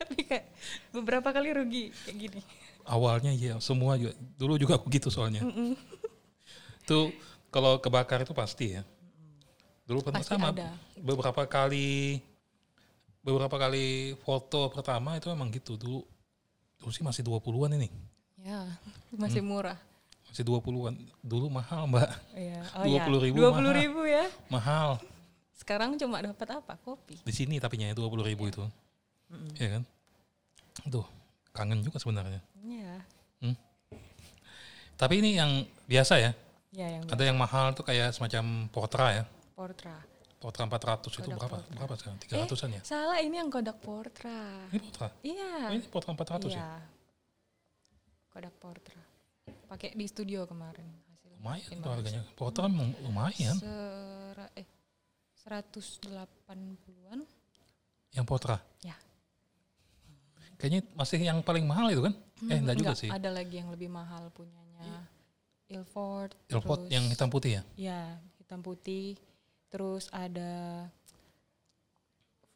Tapi 0.00 0.22
kayak 0.22 0.46
beberapa 0.92 1.28
kali 1.32 1.48
rugi 1.56 1.84
kayak 2.04 2.16
gini. 2.16 2.40
Awalnya 2.86 3.34
iya, 3.34 3.58
semua 3.58 3.98
juga. 3.98 4.14
Dulu 4.38 4.54
juga 4.60 4.78
aku 4.78 4.86
gitu 4.94 5.10
soalnya. 5.10 5.42
Tuh 6.86 7.10
kalau 7.50 7.82
kebakar 7.82 8.22
itu 8.22 8.30
pasti 8.30 8.78
ya. 8.78 8.82
Dulu 9.86 10.02
pernah 10.02 10.22
Pasti 10.22 10.34
sama 10.34 10.50
ada. 10.50 10.74
beberapa 10.98 11.46
kali 11.46 12.18
beberapa 13.22 13.54
kali 13.58 14.14
foto 14.22 14.70
pertama 14.70 15.18
itu 15.18 15.30
emang 15.30 15.50
gitu 15.50 15.74
dulu. 15.74 16.02
Dulu 16.78 16.90
sih 16.94 17.02
masih 17.02 17.26
20-an 17.26 17.74
ini. 17.74 17.88
Ya, 18.42 18.62
masih 19.10 19.42
murah. 19.42 19.78
Masih 20.30 20.46
20-an. 20.46 20.94
Dulu 21.24 21.50
mahal, 21.50 21.90
Mbak. 21.90 22.10
Iya. 22.38 22.62
Oh 22.78 22.84
20.000 22.86 23.34
ya. 23.34 23.50
20 23.50 23.50
mahal. 23.50 23.66
ribu 23.74 24.00
ya. 24.06 24.24
Mahal. 24.46 24.88
Sekarang 25.56 25.98
cuma 25.98 26.22
dapat 26.22 26.48
apa? 26.54 26.78
Kopi. 26.78 27.18
Di 27.24 27.32
sini 27.34 27.58
tapi 27.58 27.80
nya 27.80 27.90
20 27.90 28.22
ribu 28.22 28.46
itu. 28.46 28.62
Iya 29.58 29.68
kan? 29.78 29.82
Tuh, 30.92 31.06
kangen 31.50 31.82
juga 31.82 31.98
sebenarnya. 31.98 32.40
Iya. 32.62 33.02
Tapi 34.96 35.20
ini 35.20 35.36
yang 35.36 35.68
biasa 35.84 36.16
ya. 36.16 36.32
Ya 36.72 36.88
yang 36.88 37.04
Ada 37.08 37.28
yang 37.28 37.36
mahal 37.36 37.76
tuh 37.76 37.84
kayak 37.84 38.16
semacam 38.16 38.68
Portra 38.72 39.06
ya. 39.12 39.24
Portra. 39.52 39.96
Portra 40.40 40.64
400 40.68 41.08
itu 41.08 41.20
Kodak 41.20 41.36
berapa? 41.36 41.56
Portra. 41.60 41.76
Berapa 41.76 41.94
sekarang? 42.00 42.18
300-an 42.24 42.70
ya? 42.76 42.82
Salah 42.84 43.18
ini 43.20 43.36
yang 43.36 43.48
Kodak 43.52 43.76
Portra. 43.80 44.68
Ini 44.72 44.80
Portra. 44.80 45.08
Iya. 45.20 45.52
Oh, 45.68 45.72
ini 45.76 45.84
Portra 45.88 46.12
400 46.16 46.48
ya? 46.48 46.60
Iya. 46.60 46.68
Kodak 48.32 48.54
Portra. 48.56 49.02
Pakai 49.68 49.92
di 49.96 50.04
studio 50.08 50.48
kemarin 50.48 50.84
hasilnya. 51.12 51.40
Lumayan 51.40 51.76
tuh 51.80 51.90
harganya. 51.92 52.22
Portra 52.32 52.64
memang 52.68 52.92
lumayan. 53.04 53.56
Sera, 53.56 54.48
eh 54.56 54.68
180-an. 55.44 57.20
Yang 58.16 58.26
Portra. 58.28 58.56
Ya. 58.80 58.96
Kayaknya 60.56 60.80
masih 60.92 61.18
yang 61.20 61.38
paling 61.40 61.64
mahal 61.64 61.88
itu 61.88 62.00
kan? 62.00 62.14
Eh, 62.48 62.58
enggak 62.58 62.76
juga 62.76 62.92
sih. 62.92 63.08
Ada 63.08 63.28
lagi 63.28 63.60
yang 63.60 63.68
lebih 63.68 63.88
mahal 63.88 64.28
punyanya. 64.30 65.04
Ilford. 65.66 66.32
Ilford 66.48 66.86
terus- 66.86 66.92
yang 66.92 67.04
hitam 67.06 67.28
putih 67.28 67.58
ya? 67.58 67.62
Ya, 67.76 68.02
hitam 68.38 68.62
putih. 68.62 69.18
Terus 69.68 70.06
ada 70.08 70.86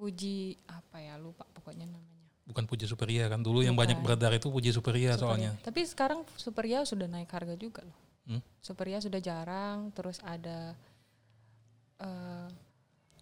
Fuji 0.00 0.57
apa 0.64 0.97
ya 0.97 1.21
lupa 1.21 1.45
pokoknya 1.52 1.85
namanya. 1.85 2.25
Bukan 2.49 2.64
Puji 2.64 2.88
Superia 2.88 3.28
kan? 3.28 3.45
Dulu 3.45 3.61
yang 3.61 3.76
banyak 3.76 4.00
Bukan. 4.00 4.16
beredar 4.16 4.33
itu 4.33 4.49
Puji 4.49 4.73
Superia 4.73 5.12
Superia. 5.12 5.21
soalnya. 5.21 5.50
Tapi 5.61 5.80
sekarang 5.85 6.25
Superia 6.35 6.88
sudah 6.88 7.04
naik 7.04 7.28
harga 7.28 7.52
juga 7.54 7.85
loh. 7.85 7.99
Hmm? 8.25 8.40
Superia 8.64 8.97
sudah 8.99 9.21
jarang. 9.21 9.92
Terus 9.92 10.16
ada 10.25 10.73
eh 12.00 12.49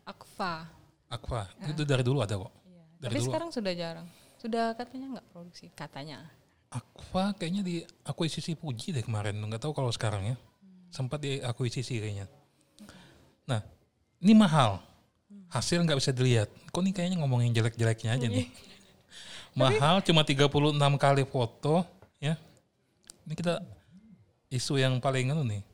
Aqua. 0.07 0.65
Aqua. 1.11 1.45
Itu 1.67 1.83
dari 1.83 2.01
dulu 2.01 2.23
ada 2.23 2.39
kok. 2.39 2.53
Iya. 2.65 2.85
Dari 2.97 3.11
Tapi 3.11 3.19
dulu. 3.19 3.27
sekarang 3.27 3.51
sudah 3.51 3.73
jarang. 3.75 4.07
Sudah 4.39 4.75
katanya 4.79 5.19
nggak 5.19 5.27
produksi 5.35 5.67
katanya. 5.75 6.23
Aqua 6.71 7.35
kayaknya 7.35 7.63
di 7.67 7.83
akuisisi 8.07 8.55
Puji 8.55 8.95
deh 8.95 9.03
kemarin. 9.03 9.35
Nggak 9.35 9.67
tahu 9.67 9.75
kalau 9.75 9.91
sekarang 9.91 10.35
ya. 10.35 10.37
Sempat 10.95 11.21
di 11.21 11.43
akuisisi 11.43 11.99
kayaknya. 11.99 12.31
Nah, 13.45 13.61
ini 14.23 14.33
mahal. 14.39 14.79
Hasil 15.51 15.83
nggak 15.83 15.99
bisa 15.99 16.13
dilihat. 16.15 16.49
Kok 16.71 16.81
nih 16.85 16.93
kayaknya 16.95 17.17
ngomongin 17.21 17.51
jelek-jeleknya 17.53 18.15
aja 18.15 18.27
nih. 18.29 18.47
Mahal 19.59 20.05
cuma 20.07 20.23
36 20.23 20.47
kali 21.01 21.25
foto 21.27 21.83
ya. 22.23 22.39
Ini 23.27 23.35
kita 23.35 23.59
isu 24.55 24.79
yang 24.79 25.01
paling 25.03 25.35
anu 25.35 25.43
nih. 25.43 25.65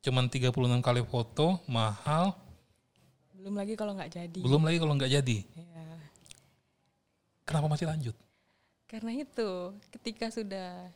Cuman 0.00 0.30
36 0.30 0.54
kali 0.80 1.02
foto, 1.02 1.58
mahal, 1.66 2.32
Belum 3.34 3.58
lagi 3.58 3.74
kalau 3.74 3.92
nggak 3.94 4.10
jadi. 4.10 4.38
belum 4.42 4.62
lagi 4.62 4.78
kalau 4.78 4.94
nggak 4.94 5.12
jadi. 5.22 5.38
Ya. 5.54 5.86
Kenapa 7.46 7.66
masih 7.70 7.86
lanjut? 7.86 8.14
Karena 8.86 9.14
itu 9.14 9.50
ketika 9.94 10.30
sudah 10.30 10.90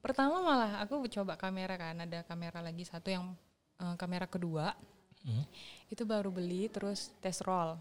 pertama 0.00 0.40
malah 0.40 0.80
aku 0.80 1.04
coba 1.12 1.36
kamera 1.36 1.76
kan 1.76 1.96
ada 2.00 2.24
kamera 2.24 2.64
lagi 2.64 2.88
satu 2.88 3.12
yang 3.12 3.36
eh, 3.78 3.94
kamera 4.00 4.24
kedua 4.24 4.72
Hmm. 5.20 5.44
itu 5.92 6.00
baru 6.08 6.32
beli 6.32 6.72
terus 6.72 7.12
tes 7.20 7.44
roll 7.44 7.76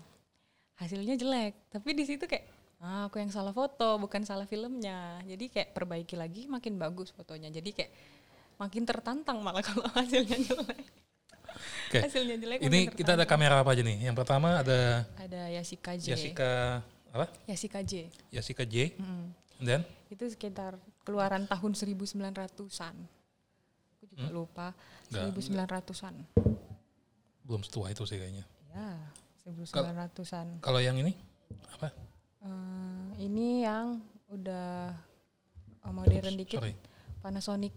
hasilnya 0.75 1.15
jelek 1.15 1.55
tapi 1.71 1.95
di 1.95 2.03
situ 2.03 2.27
kayak 2.27 2.43
ah, 2.83 3.07
aku 3.07 3.23
yang 3.23 3.31
salah 3.31 3.55
foto 3.55 3.95
bukan 3.95 4.27
salah 4.27 4.43
filmnya 4.43 5.23
jadi 5.23 5.47
kayak 5.47 5.71
perbaiki 5.71 6.19
lagi 6.19 6.51
makin 6.51 6.75
bagus 6.75 7.15
fotonya 7.15 7.47
jadi 7.47 7.71
kayak 7.71 7.91
makin 8.59 8.83
tertantang 8.83 9.39
malah 9.39 9.63
kalau 9.71 9.87
hasilnya 9.95 10.35
jelek 10.35 10.83
Oke. 11.87 11.99
hasilnya 12.03 12.35
jelek 12.43 12.59
Ini 12.59 12.79
kita 12.91 13.15
ada 13.15 13.23
kamera 13.23 13.63
apa 13.63 13.71
aja 13.71 13.87
nih? 13.87 14.11
Yang 14.11 14.15
pertama 14.19 14.59
ada 14.59 15.07
ada 15.15 15.41
Yasika 15.55 15.95
J 15.95 16.19
Yasika 16.19 16.83
apa? 17.09 17.25
Yasika 17.45 17.81
J 17.81 18.07
Yasika 18.29 18.63
J. 18.63 18.93
Mm. 18.95 19.25
Then 19.59 19.81
itu 20.07 20.25
sekitar 20.25 20.75
keluaran 21.01 21.45
tahun 21.45 21.71
1900-an. 21.73 22.95
Aku 23.93 24.03
juga 24.07 24.29
lupa 24.29 24.67
Nggak- 25.09 25.35
1900-an. 25.35 26.15
belum 27.43 27.61
setua 27.61 27.89
itu 27.89 28.05
sih 28.05 28.15
kayaknya. 28.15 28.45
Ya, 28.69 28.93
1900-an. 29.43 30.61
Kalau 30.61 30.77
yang 30.77 30.95
ini 30.95 31.17
apa? 31.71 31.89
Eh, 32.39 33.09
ini 33.19 33.65
yang 33.65 33.97
udah 34.29 34.93
eh, 35.81 35.91
modern 35.91 36.35
dikit 36.35 36.61
Sorry. 36.61 36.77
Panasonic 37.19 37.73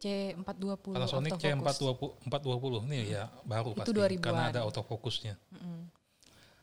C420 0.00 0.96
Panasonic 0.96 1.32
autofocus. 1.36 1.76
C420 1.76 2.80
420 2.80 2.88
ini 2.88 3.12
ya 3.12 3.28
baru 3.44 3.76
Itu 3.76 3.84
pasti 3.84 3.92
2000-an. 3.92 4.22
karena 4.24 4.42
ada 4.48 4.60
autofokusnya. 4.64 5.34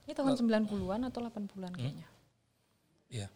Ini 0.07 0.15
tahun 0.15 0.39
90-an 0.39 1.01
atau 1.03 1.19
80-an 1.21 1.67
Hmm? 1.67 1.75
kayaknya. 1.75 2.07
Iya. 3.07 3.27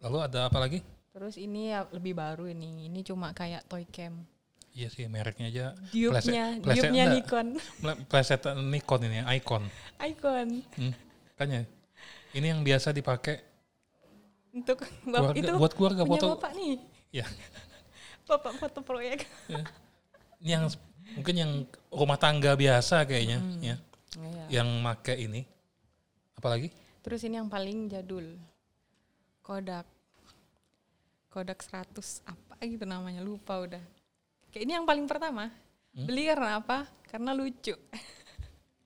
Lalu 0.00 0.18
ada 0.22 0.46
apa 0.46 0.58
lagi? 0.58 0.78
Terus 1.10 1.34
ini 1.34 1.72
ya 1.72 1.82
lebih 1.90 2.14
baru 2.14 2.46
ini. 2.46 2.86
Ini 2.86 3.00
cuma 3.02 3.32
kayak 3.32 3.66
toy 3.66 3.82
cam. 3.88 4.22
Iya 4.70 4.86
sih 4.86 5.08
mereknya 5.08 5.48
aja 5.48 5.66
pleset 5.88 6.28
diopnya 6.28 6.44
enggak. 7.02 7.14
Nikon. 7.16 7.46
Ple- 7.80 8.00
plesetan 8.06 8.56
Nikon 8.68 9.00
ini 9.02 9.18
icon. 9.34 9.64
Icon 9.98 10.48
Hmm. 10.76 10.92
Makanya 11.32 11.60
ini 12.30 12.46
yang 12.46 12.60
biasa 12.60 12.92
dipakai 12.92 13.40
untuk 14.52 14.84
keluarga, 15.02 15.32
bapak 15.32 15.34
itu 15.34 15.52
buat 15.56 15.72
keluarga 15.72 16.02
punya 16.04 16.20
foto. 16.20 16.26
bapak 16.36 16.52
nih. 16.54 16.74
Ya. 17.10 17.26
Bapak 18.28 18.52
foto 18.58 18.82
proyek. 18.82 19.22
Ini 20.36 20.50
yang 20.52 20.64
mungkin 21.14 21.34
yang 21.34 21.52
rumah 21.88 22.18
tangga 22.18 22.52
biasa 22.52 23.06
kayaknya 23.06 23.38
Hmm. 23.38 23.60
ya. 23.60 23.76
Iya. 24.16 24.44
yang 24.60 24.68
make 24.80 25.14
ini. 25.14 25.44
Apalagi? 26.36 26.68
Terus 27.00 27.20
ini 27.24 27.40
yang 27.40 27.48
paling 27.48 27.88
jadul. 27.88 28.36
Kodak. 29.40 29.88
Kodak 31.32 31.60
100 31.64 32.24
apa 32.24 32.54
gitu 32.64 32.84
namanya 32.88 33.20
lupa 33.20 33.60
udah. 33.60 33.82
Kayak 34.52 34.62
ini 34.64 34.72
yang 34.72 34.86
paling 34.88 35.04
pertama. 35.04 35.52
Hmm? 35.96 36.06
Beli 36.08 36.28
karena 36.28 36.60
apa? 36.60 36.88
Karena 37.08 37.32
lucu. 37.36 37.76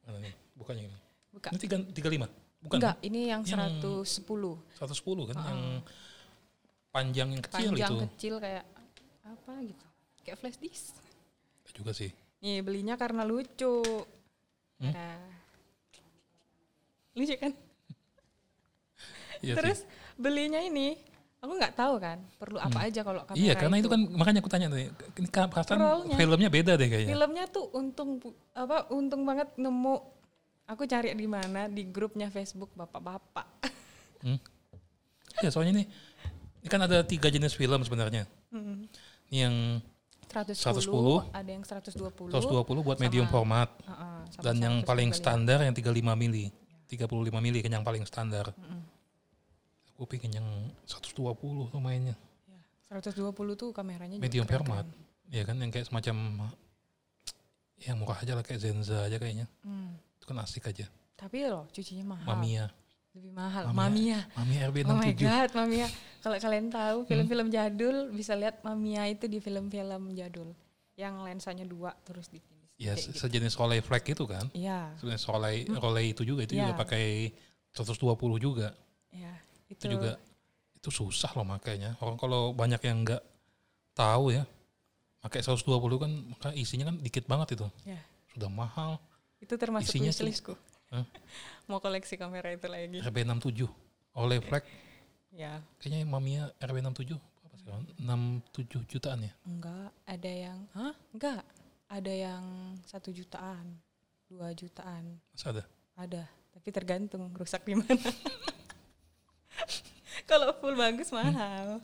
Mana 0.06 0.18
nih? 0.22 0.34
Bukannya 0.54 0.84
ini. 0.86 0.98
Bukan. 1.30 1.50
Ini 1.54 1.58
tiga, 1.62 1.76
35? 1.78 2.26
Bukan? 2.60 2.76
Enggak, 2.76 2.96
ini 3.06 3.20
yang 3.30 3.42
Yang 3.46 3.80
110. 3.80 4.26
110 4.76 5.30
kan? 5.30 5.36
Yang 5.46 5.62
panjang 6.90 7.28
yang 7.32 7.42
kecil 7.42 7.70
Panjang 7.70 7.90
itu. 7.90 7.96
kecil 8.10 8.34
kayak 8.42 8.64
apa 9.24 9.52
gitu. 9.62 9.86
Kayak 10.26 10.36
flash 10.42 10.58
disk. 10.58 10.94
Juga 11.70 11.94
sih. 11.94 12.10
Nih 12.42 12.60
belinya 12.60 12.98
karena 12.98 13.22
lucu. 13.22 13.80
Hmm? 14.82 14.92
Nah. 14.92 15.39
Lucu 17.12 17.34
kan? 17.36 17.52
Iya 19.40 19.54
Terus 19.56 19.88
belinya 20.14 20.60
ini 20.60 21.00
aku 21.40 21.56
nggak 21.56 21.72
tahu 21.72 21.96
kan 21.96 22.20
perlu 22.36 22.60
apa 22.60 22.84
aja 22.84 23.00
kalau 23.00 23.24
kamera 23.24 23.40
Iya, 23.40 23.56
karena 23.56 23.80
itu 23.80 23.88
kan 23.88 24.00
makanya 24.10 24.44
aku 24.44 24.50
tanya 24.50 24.68
tadi. 24.68 24.92
Ini 25.16 25.28
kan 25.28 25.48
perasaan 25.48 25.80
Rollnya. 25.80 26.14
filmnya 26.14 26.48
beda 26.48 26.72
deh 26.76 26.86
kayaknya. 26.86 27.10
filmnya 27.10 27.44
tuh 27.48 27.72
untung 27.72 28.20
apa 28.52 28.84
untung 28.90 29.24
banget 29.24 29.48
nemu 29.56 29.96
aku 30.66 30.84
cari 30.84 31.10
di 31.10 31.24
mana 31.24 31.66
di 31.66 31.82
grupnya 31.84 32.28
Facebook 32.28 32.70
bapak-bapak 32.72 33.48
Hmm. 34.20 34.36
Ya 35.40 35.48
soalnya 35.48 35.72
ini, 35.72 35.84
ini 36.60 36.68
kan 36.68 36.76
ada 36.78 37.00
tiga 37.00 37.26
jenis 37.26 37.56
film 37.56 37.80
sebenarnya. 37.80 38.28
Hmm. 38.52 38.84
Ini 39.32 39.38
yang 39.40 39.56
110, 40.28 40.60
110, 40.84 41.24
ada 41.32 41.48
yang 41.48 41.64
120, 41.64 42.28
120 42.28 42.84
buat 42.84 43.00
medium 43.00 43.24
Sama- 43.24 43.32
format 43.32 43.68
Heeh, 43.80 44.20
sama 44.30 44.44
dan 44.44 44.54
yang 44.60 44.74
125. 44.76 44.84
paling 44.84 45.10
standar 45.10 45.58
yang 45.62 45.72
35 45.72 46.12
mili. 46.12 46.52
35 46.90 47.06
mili 47.38 47.62
kan 47.62 47.70
yang 47.70 47.86
paling 47.86 48.02
standar. 48.02 48.50
Mm-mm. 48.58 48.82
Aku 49.94 50.10
pengen 50.10 50.42
yang 50.42 50.48
120 50.84 51.22
tuh 51.70 51.78
mainnya. 51.78 52.16
Ya, 52.50 52.98
120 52.98 53.30
tuh 53.54 53.70
kameranya 53.70 54.18
juga 54.18 54.24
Medium 54.26 54.42
keren-keren. 54.48 54.66
format. 54.66 54.86
Ya 55.30 55.42
kan 55.46 55.56
yang 55.62 55.70
kayak 55.70 55.86
semacam 55.86 56.16
yang 57.80 57.96
murah 57.96 58.18
aja 58.18 58.32
lah 58.34 58.42
kayak 58.44 58.60
Zenza 58.60 59.06
aja 59.06 59.16
kayaknya. 59.16 59.46
Hmm. 59.62 59.94
Itu 60.18 60.24
kan 60.26 60.42
asik 60.42 60.66
aja. 60.68 60.90
Tapi 61.14 61.46
loh 61.46 61.68
cucinya 61.70 62.16
mahal 62.16 62.26
Mamiya. 62.26 62.66
lebih 63.10 63.32
mahal 63.34 63.62
Mamiya. 63.74 64.24
Mamiya 64.38 64.66
Mamiya 64.70 64.90
oh 64.90 64.96
my 64.96 65.10
RB67. 65.10 65.20
god 65.20 65.50
Mamiya 65.54 65.86
kalau 66.22 66.36
kalian 66.38 66.66
tahu 66.70 66.96
film-film 67.04 67.48
jadul 67.50 67.96
bisa 68.10 68.32
lihat 68.38 68.62
Mamiya 68.62 69.10
itu 69.10 69.26
di 69.26 69.38
film-film 69.42 70.14
jadul 70.14 70.54
yang 70.94 71.18
lensanya 71.24 71.66
dua 71.66 71.90
terus 72.06 72.30
di 72.30 72.38
Ya 72.80 72.96
se- 72.96 73.12
gitu. 73.12 73.28
sejenis 73.28 73.54
Flag 73.84 74.00
itu 74.02 74.24
kan. 74.24 74.48
iya 74.56 74.88
Sebenarnya 74.96 75.20
Rolei, 75.28 75.56
Rolei 75.68 76.06
itu 76.10 76.24
juga 76.24 76.48
itu 76.48 76.56
Iya. 76.56 76.64
juga 76.66 76.80
pakai 76.80 77.28
120 77.70 78.40
juga. 78.40 78.72
iya 79.12 79.36
Itu, 79.68 79.84
juga 79.86 80.16
itu 80.74 80.88
susah 80.88 81.28
loh 81.36 81.44
makanya. 81.44 82.00
Orang 82.00 82.16
kalau 82.16 82.50
banyak 82.50 82.80
yang 82.80 83.04
nggak 83.04 83.20
tahu 83.92 84.32
ya, 84.32 84.48
pakai 85.20 85.44
120 85.44 85.68
kan 85.98 86.08
maka 86.26 86.48
isinya 86.52 86.88
kan 86.88 86.96
dikit 86.98 87.28
banget 87.28 87.60
itu. 87.60 87.68
ya 87.84 88.00
Sudah 88.32 88.48
mahal. 88.48 88.96
itu 89.38 89.52
termasuk 89.56 89.92
Isinya 89.92 90.08
wishlistku 90.08 90.52
Hah? 90.88 91.04
mau 91.68 91.80
koleksi 91.80 92.16
kamera 92.16 92.48
itu 92.50 92.64
lagi 92.64 93.00
RB67 93.00 93.68
Oleh 94.14 94.40
Flag 94.40 94.64
ya 95.30 95.60
kayaknya 95.76 96.04
Mamiya 96.04 96.44
RB67 96.58 97.16
apa 97.16 97.54
sih? 97.56 97.68
67 98.00 98.84
jutaan 98.86 99.20
ya. 99.22 99.32
enggak 99.42 99.88
ada 100.04 100.30
yang 100.30 100.58
hah 100.72 100.92
enggak 101.10 101.40
ada 101.90 102.12
yang 102.14 102.44
satu 102.86 103.10
jutaan 103.10 103.74
dua 104.30 104.54
jutaan 104.54 105.18
Masa 105.34 105.50
ada? 105.50 105.64
ada 105.98 106.22
tapi 106.50 106.68
tergantung 106.70 107.34
rusak 107.34 107.66
di 107.66 107.74
mana 107.74 107.98
kalau 110.30 110.54
full 110.58 110.78
bagus 110.78 111.10
mahal 111.10 111.82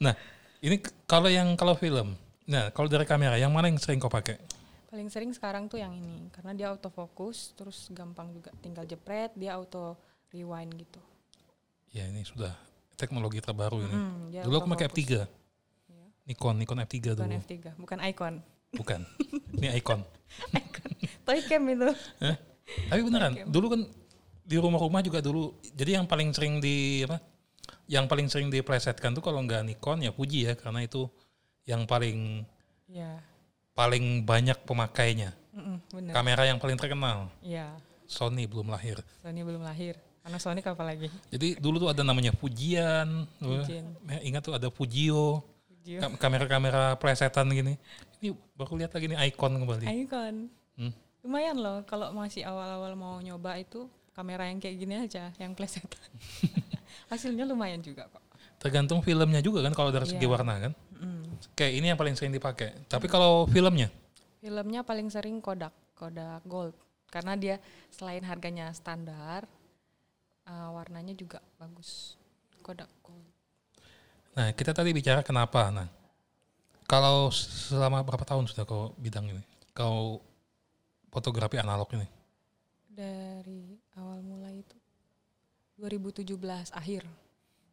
Nah, 0.00 0.16
ini 0.64 0.80
kalau 1.04 1.28
yang 1.28 1.52
kalau 1.60 1.76
film. 1.76 2.16
Nah, 2.48 2.72
kalau 2.72 2.88
dari 2.88 3.04
kamera 3.04 3.36
yang 3.36 3.52
mana 3.52 3.68
yang 3.68 3.76
sering 3.76 4.00
kau 4.00 4.08
pakai? 4.08 4.40
Paling 4.88 5.12
sering 5.12 5.28
sekarang 5.36 5.68
tuh 5.68 5.76
yang 5.76 5.92
ini 5.92 6.32
karena 6.32 6.56
dia 6.56 6.66
autofocus 6.72 7.52
terus 7.52 7.92
gampang 7.92 8.32
juga 8.32 8.48
tinggal 8.64 8.88
jepret 8.88 9.36
dia 9.36 9.60
auto 9.60 10.00
rewind 10.32 10.72
gitu. 10.72 10.96
Ya 11.92 12.08
ini 12.08 12.24
sudah 12.24 12.56
teknologi 12.96 13.44
terbaru 13.44 13.84
ini. 13.84 13.92
Hmm, 13.92 14.32
Dulu 14.40 14.56
aku 14.64 14.68
pakai 14.72 14.88
autofocus. 14.88 15.28
F3. 15.28 15.39
Nikon, 16.24 16.54
Nikon 16.56 16.78
F3 16.80 16.94
Bukan 17.12 17.16
dulu. 17.18 17.40
F3, 17.40 17.54
bukan 17.76 17.98
icon. 18.06 18.34
Bukan. 18.70 19.00
ini 19.58 19.68
Icon. 19.74 20.00
Toy 21.26 21.38
cam 21.42 21.62
itu. 21.66 21.90
Hah? 22.22 22.36
Tapi 22.86 23.00
beneran, 23.02 23.32
dulu 23.50 23.66
kan 23.74 23.80
di 24.46 24.56
rumah-rumah 24.56 25.02
juga 25.02 25.18
dulu. 25.18 25.58
Jadi 25.74 25.98
yang 25.98 26.06
paling 26.06 26.30
sering 26.30 26.62
di 26.62 27.02
apa? 27.02 27.18
Yang 27.90 28.04
paling 28.06 28.26
sering 28.30 28.48
diplesetkan 28.48 29.10
tuh 29.10 29.22
kalau 29.22 29.42
nggak 29.42 29.66
Nikon 29.66 30.06
ya 30.06 30.14
Fuji 30.14 30.46
ya 30.46 30.54
karena 30.54 30.86
itu 30.86 31.10
yang 31.66 31.82
paling 31.84 32.46
Iya. 32.86 33.22
paling 33.74 34.22
banyak 34.22 34.62
pemakainya. 34.62 35.34
Bener. 35.90 36.14
Kamera 36.14 36.46
yang 36.46 36.62
paling 36.62 36.78
terkenal. 36.78 37.26
Iya. 37.42 37.74
Sony 38.06 38.46
belum 38.46 38.70
lahir. 38.70 39.02
Sony 39.18 39.42
belum 39.42 39.62
lahir. 39.62 39.98
Panasonic 40.20 40.66
apa 40.66 40.84
lagi? 40.84 41.08
Jadi 41.32 41.58
dulu 41.58 41.80
tuh 41.82 41.90
ada 41.90 42.06
namanya 42.06 42.30
Fujian. 42.34 43.26
Fujian. 43.42 43.98
Eh, 44.06 44.30
Ingat 44.30 44.42
tuh 44.46 44.54
ada 44.54 44.70
Fujio. 44.70 45.42
Kamera-kamera 46.20 46.94
plesetan 47.00 47.48
gini. 47.50 47.74
Ini 48.20 48.36
baru 48.56 48.76
lihat 48.76 48.92
lagi 48.92 49.06
nih 49.08 49.18
Icon 49.32 49.56
kembali. 49.56 49.84
Icon. 50.04 50.34
Hmm. 50.76 50.92
Lumayan 51.24 51.56
loh 51.60 51.78
kalau 51.88 52.12
masih 52.12 52.44
awal-awal 52.44 52.92
mau 52.96 53.16
nyoba 53.20 53.56
itu 53.60 53.88
kamera 54.12 54.48
yang 54.48 54.60
kayak 54.60 54.76
gini 54.76 54.94
aja, 55.00 55.32
yang 55.40 55.56
plesetan. 55.56 56.10
Hasilnya 57.10 57.48
lumayan 57.48 57.80
juga 57.80 58.08
kok. 58.12 58.22
Tergantung 58.60 59.00
filmnya 59.00 59.40
juga 59.40 59.64
kan 59.64 59.72
kalau 59.72 59.88
dari 59.88 60.04
segi 60.04 60.28
Iya. 60.28 60.32
warna 60.36 60.54
kan. 60.60 60.72
Mm. 61.00 61.24
Kayak 61.56 61.72
ini 61.72 61.86
yang 61.88 61.98
paling 61.98 62.14
sering 62.16 62.32
dipakai. 62.36 62.76
Tapi 62.84 63.08
kalau 63.08 63.48
filmnya 63.48 63.88
Filmnya 64.40 64.80
paling 64.80 65.12
sering 65.12 65.36
Kodak, 65.44 65.72
Kodak 65.92 66.40
Gold. 66.48 66.72
Karena 67.12 67.36
dia 67.36 67.56
selain 67.92 68.24
harganya 68.24 68.72
standar, 68.72 69.44
uh, 70.48 70.72
warnanya 70.72 71.12
juga 71.12 71.44
bagus. 71.60 72.16
Kodak 72.64 72.88
Gold. 73.04 73.29
Nah, 74.36 74.54
kita 74.54 74.70
tadi 74.70 74.94
bicara 74.94 75.26
kenapa. 75.26 75.68
Nah, 75.74 75.88
kalau 76.86 77.30
selama 77.34 78.02
berapa 78.02 78.22
tahun 78.22 78.46
sudah 78.46 78.62
kau 78.66 78.94
bidang 78.98 79.26
ini? 79.30 79.42
Kau 79.74 80.22
fotografi 81.10 81.58
analog 81.58 81.90
ini? 81.94 82.06
Dari 82.90 83.78
awal 83.98 84.22
mulai 84.22 84.62
itu 84.62 84.76
2017 85.78 86.70
akhir. 86.70 87.02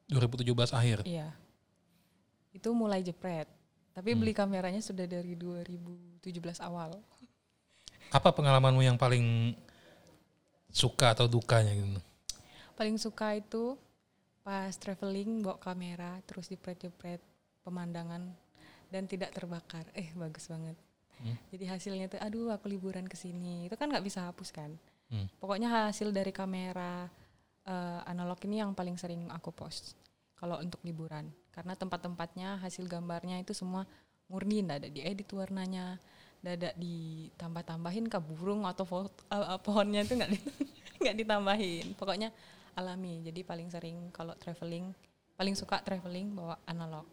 2017 0.07 0.71
akhir. 0.73 1.03
Iya. 1.03 1.29
Itu 2.55 2.73
mulai 2.73 3.03
jepret. 3.03 3.45
Tapi 3.93 4.13
Hmm. 4.13 4.19
beli 4.21 4.33
kameranya 4.33 4.81
sudah 4.81 5.09
dari 5.09 5.33
2017 5.33 6.61
awal. 6.61 6.97
Apa 8.13 8.31
pengalamanmu 8.31 8.85
yang 8.85 8.95
paling 8.95 9.57
suka 10.69 11.11
atau 11.17 11.25
dukanya 11.27 11.73
gitu? 11.73 11.99
Paling 12.77 12.95
suka 13.01 13.33
itu 13.35 13.73
pas 14.47 14.71
traveling 14.79 15.43
bawa 15.43 15.59
kamera 15.59 16.23
terus 16.23 16.47
jepret-jepret 16.47 17.19
pemandangan 17.67 18.31
dan 18.87 19.03
tidak 19.03 19.35
terbakar. 19.35 19.83
Eh 19.91 20.07
bagus 20.15 20.47
banget. 20.47 20.79
Hmm. 21.19 21.35
Jadi 21.51 21.67
hasilnya 21.67 22.07
tuh 22.07 22.23
aduh 22.23 22.55
aku 22.55 22.71
liburan 22.71 23.03
ke 23.11 23.19
sini. 23.19 23.67
Itu 23.67 23.75
kan 23.75 23.91
nggak 23.91 24.07
bisa 24.07 24.31
hapus 24.31 24.55
kan. 24.55 24.71
Hmm. 25.11 25.27
Pokoknya 25.43 25.91
hasil 25.91 26.15
dari 26.15 26.31
kamera 26.31 27.11
eh, 27.67 27.99
analog 28.07 28.39
ini 28.47 28.63
yang 28.63 28.71
paling 28.71 28.95
sering 28.95 29.27
aku 29.35 29.51
post 29.51 29.99
kalau 30.39 30.63
untuk 30.63 30.79
liburan. 30.87 31.27
Karena 31.51 31.75
tempat-tempatnya 31.75 32.63
hasil 32.63 32.87
gambarnya 32.87 33.43
itu 33.43 33.51
semua 33.51 33.83
murni, 34.31 34.63
nggak 34.63 34.79
ada 34.79 34.87
diedit 34.87 35.27
warnanya, 35.35 35.99
nggak 36.39 36.55
ada 36.55 36.69
ditambah-tambahin 36.79 38.07
ke 38.07 38.15
burung 38.23 38.63
atau 38.63 38.87
foto, 38.87 39.11
eh, 39.27 39.59
pohonnya 39.59 40.07
itu 40.07 40.15
nggak 40.15 40.31
nggak 41.03 41.15
ditambahin. 41.19 41.99
Pokoknya 41.99 42.31
alami. 42.77 43.25
Jadi 43.25 43.41
paling 43.41 43.67
sering 43.73 44.13
kalau 44.13 44.37
traveling, 44.37 44.93
paling 45.33 45.57
suka 45.57 45.81
traveling 45.81 46.37
bawa 46.37 46.61
analog. 46.69 47.03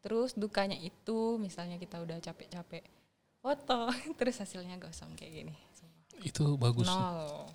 Terus 0.00 0.32
dukanya 0.32 0.74
itu 0.80 1.36
misalnya 1.36 1.76
kita 1.76 2.00
udah 2.00 2.18
capek-capek 2.18 2.82
foto, 3.38 3.92
terus 4.18 4.40
hasilnya 4.40 4.80
gosong 4.80 5.12
kayak 5.14 5.32
gini. 5.44 5.54
Itu 6.24 6.56
bagus. 6.56 6.88
Nol, 6.88 7.46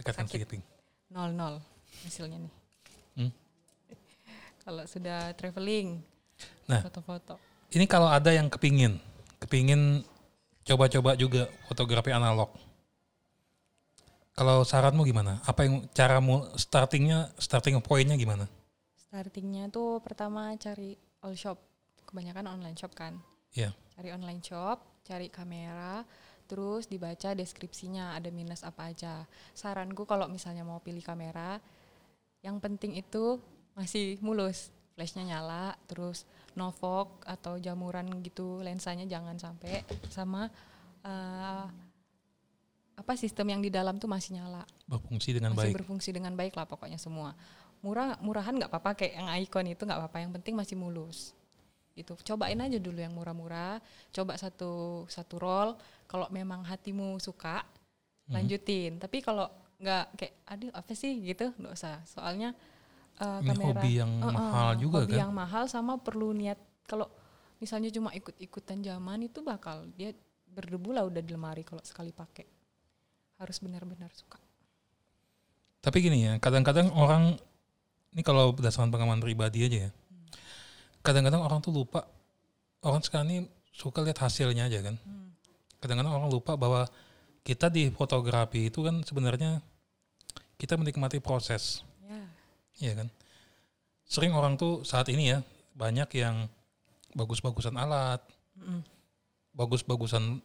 Dekatkan 0.00 0.24
sedikit. 0.26 0.56
Nol 1.12 1.36
nol 1.36 1.60
hasilnya 2.08 2.40
nih. 2.40 2.52
Hmm. 3.20 3.32
Kalau 4.64 4.84
sudah 4.88 5.36
traveling, 5.36 6.00
Nah. 6.70 6.80
foto-foto. 6.86 7.34
Ini 7.74 7.84
kalau 7.90 8.06
ada 8.06 8.30
yang 8.30 8.46
kepingin, 8.46 8.98
kepingin 9.42 10.06
coba-coba 10.62 11.18
juga 11.18 11.50
fotografi 11.66 12.14
analog. 12.14 12.50
Kalau 14.40 14.64
saranmu 14.64 15.04
gimana? 15.04 15.36
Apa 15.44 15.68
yang 15.68 15.84
caramu 15.92 16.48
startingnya, 16.56 17.28
starting 17.36 17.76
pointnya 17.84 18.16
gimana? 18.16 18.48
Startingnya 18.96 19.68
tuh 19.68 20.00
pertama 20.00 20.56
cari 20.56 20.96
all 21.20 21.36
shop, 21.36 21.60
kebanyakan 22.08 22.48
online 22.48 22.72
shop 22.72 22.96
kan. 22.96 23.20
Iya. 23.52 23.76
Cari 23.92 24.08
online 24.16 24.40
shop, 24.40 25.04
cari 25.04 25.28
kamera, 25.28 26.08
terus 26.48 26.88
dibaca 26.88 27.36
deskripsinya 27.36 28.16
ada 28.16 28.32
minus 28.32 28.64
apa 28.64 28.88
aja. 28.88 29.28
Saranku 29.52 30.08
kalau 30.08 30.24
misalnya 30.24 30.64
mau 30.64 30.80
pilih 30.80 31.04
kamera, 31.04 31.60
yang 32.40 32.56
penting 32.64 32.96
itu 32.96 33.36
masih 33.76 34.16
mulus, 34.24 34.72
flashnya 34.96 35.36
nyala, 35.36 35.76
terus 35.84 36.24
no 36.56 36.72
fog 36.72 37.12
atau 37.28 37.60
jamuran 37.60 38.08
gitu 38.24 38.64
lensanya 38.64 39.04
jangan 39.04 39.36
sampai 39.36 39.84
sama 40.08 40.48
uh, 41.04 41.68
apa 43.00 43.16
sistem 43.16 43.56
yang 43.56 43.60
di 43.64 43.72
dalam 43.72 43.96
tuh 43.96 44.06
masih 44.06 44.36
nyala? 44.36 44.68
Berfungsi 44.84 45.32
dengan 45.32 45.56
masih 45.56 45.72
baik. 45.72 45.74
berfungsi 45.80 46.10
dengan 46.12 46.32
baik 46.36 46.52
lah 46.52 46.68
pokoknya 46.68 47.00
semua. 47.00 47.32
Murah 47.80 48.20
murahan 48.20 48.52
nggak 48.52 48.68
apa-apa 48.68 48.92
kayak 48.92 49.14
yang 49.16 49.28
icon 49.40 49.66
itu 49.72 49.82
nggak 49.88 49.98
apa-apa 50.04 50.18
yang 50.20 50.30
penting 50.36 50.52
masih 50.52 50.76
mulus. 50.76 51.32
Gitu 51.96 52.12
cobain 52.12 52.60
aja 52.60 52.76
dulu 52.76 53.00
yang 53.00 53.16
murah-murah 53.16 53.80
coba 54.12 54.36
satu 54.36 55.04
satu 55.08 55.40
roll. 55.40 55.70
Kalau 56.04 56.28
memang 56.28 56.60
hatimu 56.62 57.16
suka 57.18 57.64
Hmm. 58.30 58.38
lanjutin. 58.38 59.00
Tapi 59.00 59.24
kalau 59.26 59.50
nggak 59.80 60.04
kayak 60.14 60.34
aduh 60.46 60.70
apa 60.70 60.92
sih? 60.94 61.18
gitu 61.24 61.50
nggak 61.56 61.72
usah. 61.74 61.98
Soalnya 62.06 62.54
uh, 63.18 63.40
Ini 63.42 63.48
kamera 63.48 63.80
hobi 63.80 63.90
yang 63.98 64.12
Uh-uh, 64.22 64.30
mahal 64.30 64.68
juga 64.78 64.96
hobi 65.02 65.12
kan? 65.16 65.20
yang 65.26 65.32
mahal 65.34 65.64
sama 65.66 65.98
perlu 65.98 66.30
niat. 66.30 66.60
Kalau 66.86 67.10
misalnya 67.58 67.90
cuma 67.90 68.14
ikut-ikutan 68.14 68.84
zaman 68.84 69.26
itu 69.26 69.42
bakal 69.42 69.88
dia 69.98 70.14
berdebu 70.46 70.94
lah 70.94 71.06
udah 71.06 71.18
di 71.18 71.30
lemari 71.30 71.66
kalau 71.66 71.82
sekali 71.82 72.10
pakai 72.10 72.46
harus 73.40 73.56
benar-benar 73.58 74.12
suka 74.12 74.36
Tapi 75.80 75.96
gini 76.04 76.28
ya, 76.28 76.36
kadang-kadang 76.36 76.92
orang 76.92 77.40
ini 78.12 78.20
kalau 78.20 78.52
berdasarkan 78.52 78.92
pengalaman 78.92 79.24
pribadi 79.24 79.64
aja 79.64 79.88
ya. 79.88 79.90
Kadang-kadang 81.00 81.40
orang 81.40 81.64
tuh 81.64 81.72
lupa 81.72 82.04
orang 82.84 83.00
sekarang 83.00 83.32
ini 83.32 83.38
suka 83.72 84.04
lihat 84.04 84.20
hasilnya 84.20 84.68
aja 84.68 84.84
kan. 84.84 85.00
Kadang-kadang 85.80 86.12
orang 86.20 86.28
lupa 86.28 86.52
bahwa 86.60 86.84
kita 87.40 87.72
di 87.72 87.88
fotografi 87.88 88.68
itu 88.68 88.84
kan 88.84 89.00
sebenarnya 89.00 89.64
kita 90.60 90.76
menikmati 90.76 91.24
proses, 91.24 91.80
ya 92.04 92.20
iya 92.84 92.92
kan. 93.00 93.08
Sering 94.04 94.36
orang 94.36 94.60
tuh 94.60 94.84
saat 94.84 95.08
ini 95.08 95.32
ya 95.32 95.40
banyak 95.72 96.12
yang 96.20 96.44
bagus-bagusan 97.16 97.80
alat, 97.80 98.20
Mm-mm. 98.60 98.84
bagus-bagusan 99.56 100.44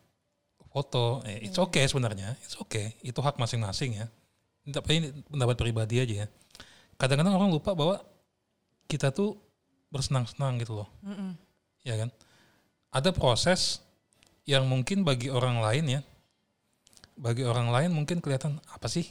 foto, 0.76 1.24
eh, 1.24 1.48
it's 1.48 1.56
Iya. 1.56 1.64
okay 1.64 1.88
sebenarnya, 1.88 2.36
it's 2.44 2.60
okay, 2.60 2.92
itu 3.00 3.16
hak 3.24 3.40
masing-masing 3.40 3.96
ya. 3.96 4.12
Tapi 4.68 4.92
ini 5.00 5.08
pendapat 5.24 5.56
pribadi 5.56 6.04
aja 6.04 6.26
ya. 6.26 6.28
Kadang-kadang 7.00 7.40
orang 7.40 7.48
lupa 7.48 7.72
bahwa 7.72 8.04
kita 8.92 9.16
tuh 9.16 9.40
bersenang-senang 9.88 10.60
gitu 10.60 10.84
loh, 10.84 10.90
Mm-mm. 11.00 11.32
ya 11.88 11.96
kan. 11.96 12.12
Ada 12.92 13.16
proses 13.16 13.80
yang 14.44 14.68
mungkin 14.68 15.08
bagi 15.08 15.32
orang 15.32 15.64
lain 15.64 15.86
ya, 15.88 16.02
bagi 17.16 17.48
orang 17.48 17.72
lain 17.72 17.96
mungkin 17.96 18.20
kelihatan 18.20 18.60
apa 18.68 18.92
sih, 18.92 19.08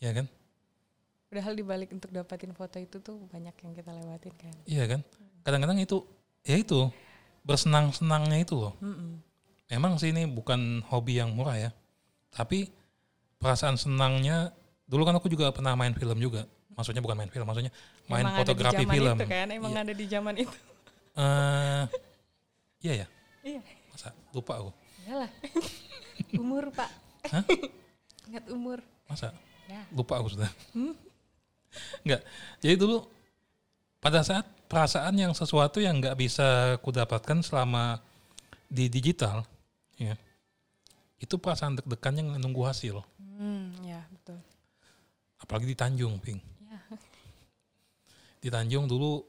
Iya. 0.00 0.16
ya 0.16 0.24
kan? 0.24 0.26
Padahal 1.28 1.52
dibalik 1.58 1.90
untuk 1.92 2.08
dapatin 2.08 2.54
foto 2.56 2.78
itu 2.78 3.02
tuh 3.02 3.20
banyak 3.28 3.52
yang 3.60 3.72
kita 3.74 3.90
lewatin 3.92 4.32
kan. 4.38 4.54
Iya 4.64 4.84
kan. 4.88 5.00
Kadang-kadang 5.44 5.76
itu, 5.76 6.00
ya 6.40 6.56
itu 6.56 6.88
bersenang-senangnya 7.44 8.38
itu 8.40 8.54
loh. 8.56 8.72
Mm-mm. 8.80 9.20
Memang 9.74 9.98
sih 9.98 10.14
ini 10.14 10.24
bukan 10.24 10.80
hobi 10.86 11.18
yang 11.18 11.34
murah 11.34 11.58
ya. 11.58 11.70
Tapi 12.30 12.70
perasaan 13.38 13.74
senangnya 13.74 14.54
dulu 14.86 15.02
kan 15.04 15.16
aku 15.18 15.26
juga 15.28 15.50
pernah 15.50 15.74
main 15.74 15.92
film 15.94 16.16
juga. 16.18 16.46
Maksudnya 16.74 17.02
bukan 17.02 17.14
main 17.14 17.30
film, 17.30 17.46
maksudnya 17.46 17.70
main 18.10 18.26
Emang 18.26 18.34
ada 18.34 18.42
di 18.42 18.42
fotografi 18.42 18.82
zaman 18.82 18.94
film. 18.98 19.16
Itu 19.16 19.26
kan, 19.30 19.48
emang 19.54 19.72
Iya. 19.72 19.82
ada 19.86 19.92
di 19.94 20.04
zaman 20.10 20.34
itu. 20.42 20.56
Eh, 21.14 21.82
iya 22.82 22.92
ya, 23.04 23.06
Iya. 23.46 23.60
masa 23.94 24.10
lupa 24.34 24.52
aku. 24.58 24.70
Iyalah. 25.06 25.30
umur 26.42 26.64
pak. 26.74 26.90
Hah? 27.30 27.44
Ingat 28.28 28.44
umur. 28.50 28.78
Masa 29.06 29.30
Ya. 29.70 29.86
lupa 29.94 30.18
aku 30.18 30.34
sudah. 30.34 30.50
Hmm? 30.74 30.98
Enggak. 32.02 32.26
Jadi 32.58 32.74
dulu 32.74 33.06
pada 34.02 34.26
saat 34.26 34.42
perasaan 34.66 35.14
yang 35.14 35.30
sesuatu 35.30 35.78
yang 35.78 36.02
nggak 36.02 36.18
bisa 36.18 36.74
kudapatkan 36.82 37.38
selama 37.46 38.02
di 38.66 38.90
digital, 38.90 39.46
ya, 40.00 40.14
itu 41.18 41.34
perasaan 41.38 41.78
deg-degan 41.78 42.14
yang 42.18 42.28
nunggu 42.38 42.62
hasil. 42.66 43.00
Hmm, 43.18 43.74
ya 43.82 44.00
betul. 44.10 44.38
Apalagi 45.40 45.66
di 45.70 45.76
Tanjung, 45.76 46.16
Ping. 46.22 46.38
Ya. 46.68 46.78
di 48.44 48.48
Tanjung 48.52 48.84
dulu 48.84 49.24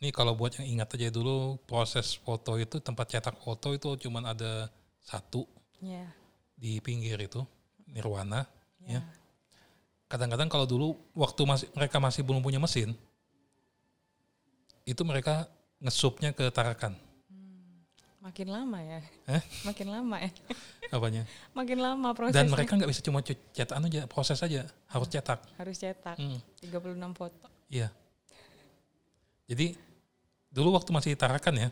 nih 0.00 0.12
kalau 0.16 0.32
buat 0.32 0.56
yang 0.56 0.80
ingat 0.80 0.96
aja 0.96 1.12
dulu 1.12 1.60
proses 1.68 2.16
foto 2.16 2.56
itu 2.56 2.80
tempat 2.80 3.04
cetak 3.12 3.36
foto 3.36 3.76
itu 3.76 4.08
cuman 4.08 4.32
ada 4.32 4.72
satu 5.04 5.44
Ya. 5.80 6.08
di 6.56 6.80
pinggir 6.80 7.20
itu 7.20 7.44
Nirwana 7.88 8.48
Ya. 8.80 8.96
Ya. 8.96 9.00
kadang-kadang 10.08 10.48
kalau 10.48 10.64
dulu 10.64 10.96
waktu 11.12 11.44
masih 11.44 11.68
mereka 11.76 12.00
masih 12.00 12.24
belum 12.24 12.40
punya 12.40 12.56
mesin 12.56 12.96
itu 14.88 15.04
mereka 15.04 15.44
ngesupnya 15.84 16.32
ke 16.32 16.48
Tarakan 16.48 16.96
Makin 18.20 18.52
lama 18.52 18.78
ya. 18.78 19.00
Eh? 19.26 19.42
Makin 19.64 19.88
lama 19.88 20.16
ya. 20.20 20.28
apanya 20.92 21.22
Makin 21.58 21.78
lama 21.78 22.12
prosesnya. 22.12 22.42
dan 22.42 22.52
mereka 22.52 22.76
nggak 22.76 22.90
bisa 22.90 23.00
cuma 23.00 23.22
cu- 23.22 23.38
cetak 23.54 23.78
aja 23.78 24.02
proses 24.04 24.38
aja 24.38 24.66
harus 24.90 25.08
cetak 25.08 25.38
harus 25.56 25.76
cetak 25.78 26.18
Hmm, 26.18 26.36
36 26.60 27.14
foto. 27.14 27.46
iya 27.70 27.88
jadi 29.46 29.78
dulu 30.50 30.74
waktu 30.74 30.90
masih 30.90 31.14
Tarakan 31.14 31.54
ya 31.56 31.68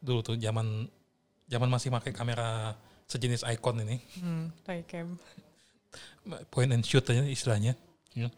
dulu 0.00 0.24
tuh 0.24 0.36
zaman 0.36 0.88
zaman 1.44 1.68
masih 1.68 1.92
pakai 1.92 2.10
kamera 2.10 2.72
sejenis 3.04 3.44
icon 3.52 3.84
ini 3.84 4.00
Hmm, 4.16 4.48
cam. 4.88 5.20
point 6.48 6.72
and 6.72 6.82
shoot 6.82 7.04
aja 7.04 7.20
istilahnya. 7.22 7.76
Ya. 8.16 8.32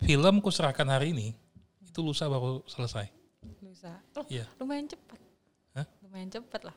Film 0.00 0.40
ku 0.40 0.52
serahkan 0.52 0.84
hari 0.86 1.12
ini 1.12 1.32
itu 1.80 2.00
lusa 2.00 2.28
baru 2.28 2.60
selesai. 2.64 3.08
Lusa. 3.64 3.96
Oh, 4.12 4.24
Iya. 4.28 4.44
lumayan 4.60 4.84
cepat. 4.86 5.16
Hah? 5.72 5.86
Lumayan 6.02 6.28
cepat 6.28 6.62
lah. 6.66 6.76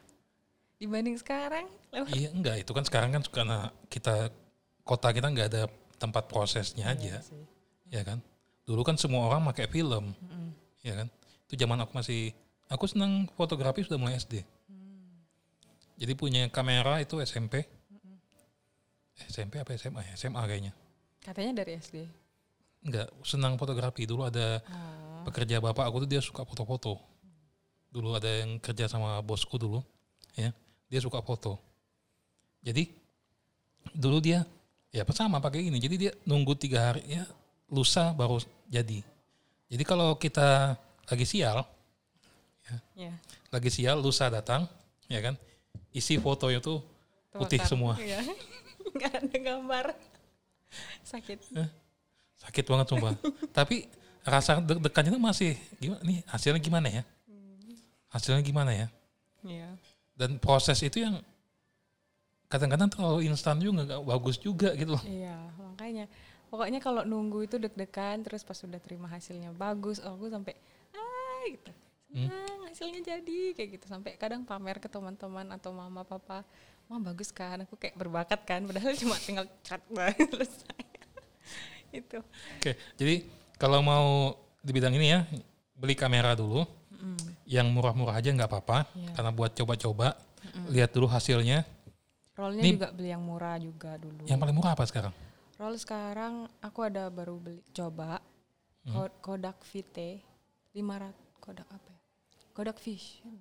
Dibanding 0.78 1.16
sekarang 1.16 1.66
lewat. 1.90 2.12
Iya 2.12 2.30
enggak 2.30 2.56
itu 2.62 2.72
kan 2.72 2.84
sekarang 2.84 3.10
kan 3.12 3.22
karena 3.26 3.58
kita 3.88 4.30
kota 4.84 5.10
kita 5.10 5.28
nggak 5.32 5.48
ada 5.50 5.64
tempat 5.96 6.28
prosesnya 6.28 6.92
aja, 6.92 7.18
Iya 7.18 7.20
sih. 7.24 7.44
ya 7.88 8.04
kan. 8.04 8.20
Dulu 8.64 8.84
kan 8.84 9.00
semua 9.00 9.28
orang 9.28 9.48
pakai 9.48 9.68
film, 9.68 10.12
Mm-mm. 10.12 10.52
ya 10.84 11.00
kan. 11.00 11.08
Itu 11.48 11.56
zaman 11.56 11.80
aku 11.80 11.96
masih 11.96 12.36
aku 12.68 12.84
senang 12.86 13.28
fotografi 13.34 13.84
sudah 13.84 13.96
mulai 13.96 14.20
SD. 14.20 14.44
Hmm. 14.68 15.24
Jadi 15.96 16.14
punya 16.14 16.44
kamera 16.52 17.00
itu 17.00 17.20
SMP. 17.20 17.64
SMP 19.16 19.62
apa 19.62 19.72
SMA 19.78 20.02
ya? 20.04 20.14
SMA 20.18 20.42
kayaknya. 20.44 20.74
Katanya 21.24 21.64
dari 21.64 21.80
SD. 21.80 22.04
Enggak, 22.84 23.08
senang 23.24 23.56
fotografi. 23.56 24.04
Dulu 24.04 24.28
ada 24.28 24.60
Oh. 24.68 25.24
pekerja 25.24 25.64
bapak 25.64 25.88
aku 25.88 26.04
tuh 26.04 26.10
dia 26.10 26.20
suka 26.20 26.44
foto-foto. 26.44 27.00
Dulu 27.94 28.18
ada 28.18 28.26
yang 28.26 28.58
kerja 28.58 28.90
sama 28.90 29.22
bosku 29.22 29.62
dulu, 29.62 29.86
ya, 30.34 30.50
dia 30.90 31.00
suka 31.00 31.22
foto. 31.22 31.62
Jadi 32.66 32.90
dulu 33.94 34.18
dia 34.18 34.42
ya 34.90 35.06
sama 35.14 35.38
pakai 35.38 35.70
ini. 35.70 35.78
Jadi 35.78 35.96
dia 36.02 36.12
nunggu 36.26 36.58
tiga 36.58 36.90
hari 36.90 37.06
ya 37.06 37.24
lusa 37.70 38.10
baru 38.18 38.42
jadi. 38.66 39.06
Jadi 39.70 39.84
kalau 39.86 40.18
kita 40.18 40.74
lagi 41.06 41.26
sial, 41.30 41.62
Ya. 42.96 43.12
lagi 43.52 43.68
sial 43.68 44.00
lusa 44.00 44.32
datang, 44.32 44.66
ya 45.12 45.20
kan, 45.20 45.36
isi 45.92 46.16
fotonya 46.16 46.64
tuh 46.64 46.80
putih 47.36 47.60
semua. 47.68 48.00
Nggak 48.96 49.14
ada 49.20 49.38
gambar. 49.38 49.86
Sakit. 51.04 51.40
sakit 52.40 52.66
banget 52.66 52.88
sumpah. 52.88 53.14
Tapi 53.58 53.86
rasa 54.24 54.64
deg-degannya 54.64 55.12
tuh 55.12 55.22
masih 55.22 55.52
gimana 55.78 56.02
nih 56.08 56.18
hasilnya 56.32 56.62
gimana 56.64 56.88
ya? 56.88 57.04
Hasilnya 58.14 58.40
gimana 58.42 58.72
ya? 58.72 58.88
Iya. 59.44 59.76
dan 60.14 60.38
proses 60.38 60.78
itu 60.80 61.02
yang 61.02 61.20
kadang-kadang 62.48 62.88
terlalu 62.88 63.26
instan 63.28 63.58
juga 63.58 63.84
nggak 63.84 64.04
bagus 64.06 64.38
juga 64.38 64.72
gitu 64.78 64.94
loh 64.94 65.04
Iya, 65.04 65.36
makanya 65.60 66.06
pokoknya 66.48 66.80
kalau 66.80 67.02
nunggu 67.04 67.44
itu 67.44 67.58
deg-degan 67.58 68.22
terus 68.22 68.46
pas 68.46 68.54
sudah 68.54 68.78
terima 68.78 69.10
hasilnya 69.10 69.50
bagus, 69.52 69.98
oh 70.00 70.14
aku 70.14 70.30
sampai 70.30 70.54
ah 70.94 71.44
gitu. 71.50 71.72
Hmm. 72.14 72.30
Senang 72.30 72.62
hasilnya 72.70 73.02
jadi 73.02 73.40
kayak 73.58 73.70
gitu 73.76 73.86
sampai 73.90 74.14
kadang 74.16 74.46
pamer 74.46 74.78
ke 74.78 74.86
teman-teman 74.86 75.50
atau 75.50 75.74
mama 75.74 76.06
papa, 76.06 76.46
"Mah 76.86 77.02
bagus 77.02 77.34
kan?" 77.34 77.66
Aku 77.66 77.74
kayak 77.74 77.98
berbakat 77.98 78.46
kan 78.46 78.62
padahal 78.64 78.94
cuma 79.02 79.18
tinggal 79.18 79.50
cat 79.66 79.82
banget 79.90 80.30
selesai. 80.38 80.78
itu. 81.90 82.18
oke 82.58 82.72
jadi 82.96 83.26
kalau 83.58 83.82
mau 83.82 84.34
di 84.62 84.72
bidang 84.72 84.94
ini 84.94 85.08
ya 85.10 85.26
beli 85.74 85.94
kamera 85.94 86.34
dulu 86.34 86.66
Mm. 87.04 87.20
yang 87.46 87.68
murah-murah 87.68 88.16
aja 88.16 88.32
nggak 88.32 88.48
apa-apa 88.48 88.88
Iya. 88.96 89.12
karena 89.12 89.32
buat 89.32 89.52
coba-coba 89.52 90.16
lihat 90.68 90.90
dulu 90.90 91.06
hasilnya 91.06 91.68
Rollnya 92.34 92.64
Ini- 92.64 92.74
juga 92.74 92.90
beli 92.90 93.10
yang 93.12 93.22
murah 93.22 93.56
juga 93.58 93.92
dulu. 93.96 94.24
yang 94.26 94.40
paling 94.40 94.56
murah 94.56 94.72
apa 94.72 94.88
sekarang 94.88 95.12
Roll 95.54 95.76
sekarang 95.76 96.34
aku 96.60 96.80
ada 96.82 97.08
baru 97.08 97.38
beli 97.38 97.62
coba. 97.70 98.18
Ko- 98.84 99.16
Kodak 99.22 99.62
VT 99.62 100.20
500 100.74 101.16
Kodak 101.38 101.68
apa 101.70 101.88
ya? 101.88 102.00
Kodak 102.52 102.78
Vision. 102.78 103.36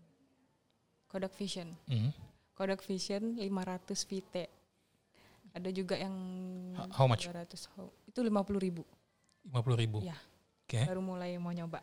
Kodak 1.07 1.33
Vision. 1.35 1.68
Hmm. 1.85 2.11
Kodak 2.53 2.79
Vision 2.81 3.35
500 3.37 4.03
VT. 4.03 4.37
Ada 5.53 5.68
juga 5.68 5.94
yang 5.94 6.14
How 6.90 7.05
much? 7.05 7.27
200 7.27 7.66
how- 7.70 7.90
itu 8.05 8.20
50 8.20 8.57
ribu. 8.57 8.83
50 9.44 9.75
ribu. 9.75 9.98
Iya. 10.01 10.14
Oke. 10.62 10.81
Baru 10.85 11.03
mulai 11.03 11.35
mau 11.37 11.51
nyoba. 11.51 11.83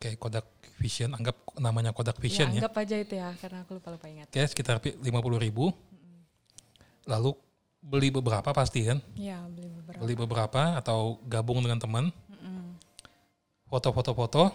Oke, 0.00 0.16
Kodak 0.16 0.48
Vision, 0.80 1.12
anggap 1.12 1.36
namanya 1.60 1.92
Kodak 1.92 2.16
Ya, 2.16 2.22
Vision 2.24 2.48
ya. 2.56 2.64
anggap 2.64 2.72
aja 2.80 2.96
itu 2.96 3.20
ya 3.20 3.36
karena 3.36 3.68
aku 3.68 3.76
lupa 3.76 3.92
lupa 3.92 4.08
ingat. 4.08 4.32
Oke, 4.32 4.40
sekitar 4.48 4.80
50 4.80 5.04
ribu. 5.36 5.76
Lalu 7.04 7.36
beli 7.84 8.08
beberapa 8.08 8.48
pasti 8.56 8.88
kan? 8.88 8.96
Ya 9.12 9.44
beli 9.44 9.68
beberapa. 9.68 10.00
Beli 10.00 10.14
beberapa 10.16 10.62
atau 10.80 11.20
gabung 11.28 11.60
dengan 11.60 11.76
teman. 11.76 12.08
Foto-foto-foto. 13.68 14.48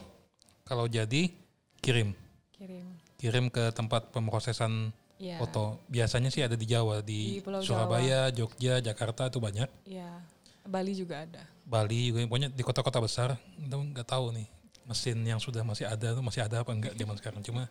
Kalau 0.65 0.89
jadi 0.89 1.29
kirim. 1.77 2.17
Kirim. 2.49 2.85
Kirim 3.21 3.45
ke 3.53 3.69
tempat 3.69 4.09
pemrosesan 4.09 4.89
Ya. 5.21 5.37
foto. 5.37 5.77
Biasanya 5.93 6.33
sih 6.33 6.41
ada 6.41 6.57
di 6.57 6.65
Jawa, 6.65 7.05
di, 7.05 7.37
Di 7.37 7.45
Pulau 7.45 7.61
Surabaya, 7.61 8.33
Jogja, 8.33 8.81
Jakarta 8.81 9.29
itu 9.29 9.37
banyak. 9.37 9.69
Ya. 9.85 10.25
Bali 10.65 10.97
juga 10.97 11.21
ada. 11.21 11.45
Bali 11.69 12.09
juga 12.09 12.25
pokoknya 12.25 12.49
di 12.49 12.63
kota-kota 12.65 12.97
besar 12.97 13.37
kita 13.61 13.77
nggak 13.77 14.09
tahu 14.09 14.33
nih 14.33 14.49
mesin 14.85 15.17
yang 15.19 15.37
sudah 15.37 15.61
masih 15.61 15.85
ada 15.85 16.13
tuh 16.13 16.21
masih 16.21 16.41
ada 16.41 16.61
apa 16.61 16.71
enggak 16.71 16.93
zaman 16.93 17.15
sekarang 17.15 17.41
cuma 17.41 17.63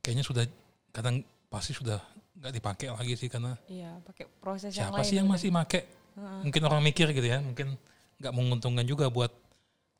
kayaknya 0.00 0.22
sudah 0.22 0.44
kadang 0.90 1.20
pasti 1.46 1.70
sudah 1.70 2.00
nggak 2.34 2.52
dipakai 2.52 2.88
lagi 2.88 3.14
sih 3.14 3.28
karena 3.28 3.52
Iya, 3.66 4.00
pakai 4.02 4.24
proses 4.38 4.72
yang 4.72 4.88
siapa 4.88 4.98
lain. 4.98 5.06
sih 5.06 5.16
yang 5.16 5.26
udah. 5.26 5.34
masih 5.36 5.48
make 5.50 5.80
Heeh. 6.10 6.40
mungkin 6.42 6.62
orang 6.64 6.80
mikir 6.82 7.06
gitu 7.10 7.26
ya 7.26 7.38
mungkin 7.38 7.76
nggak 8.16 8.32
menguntungkan 8.32 8.84
juga 8.84 9.06
buat 9.06 9.28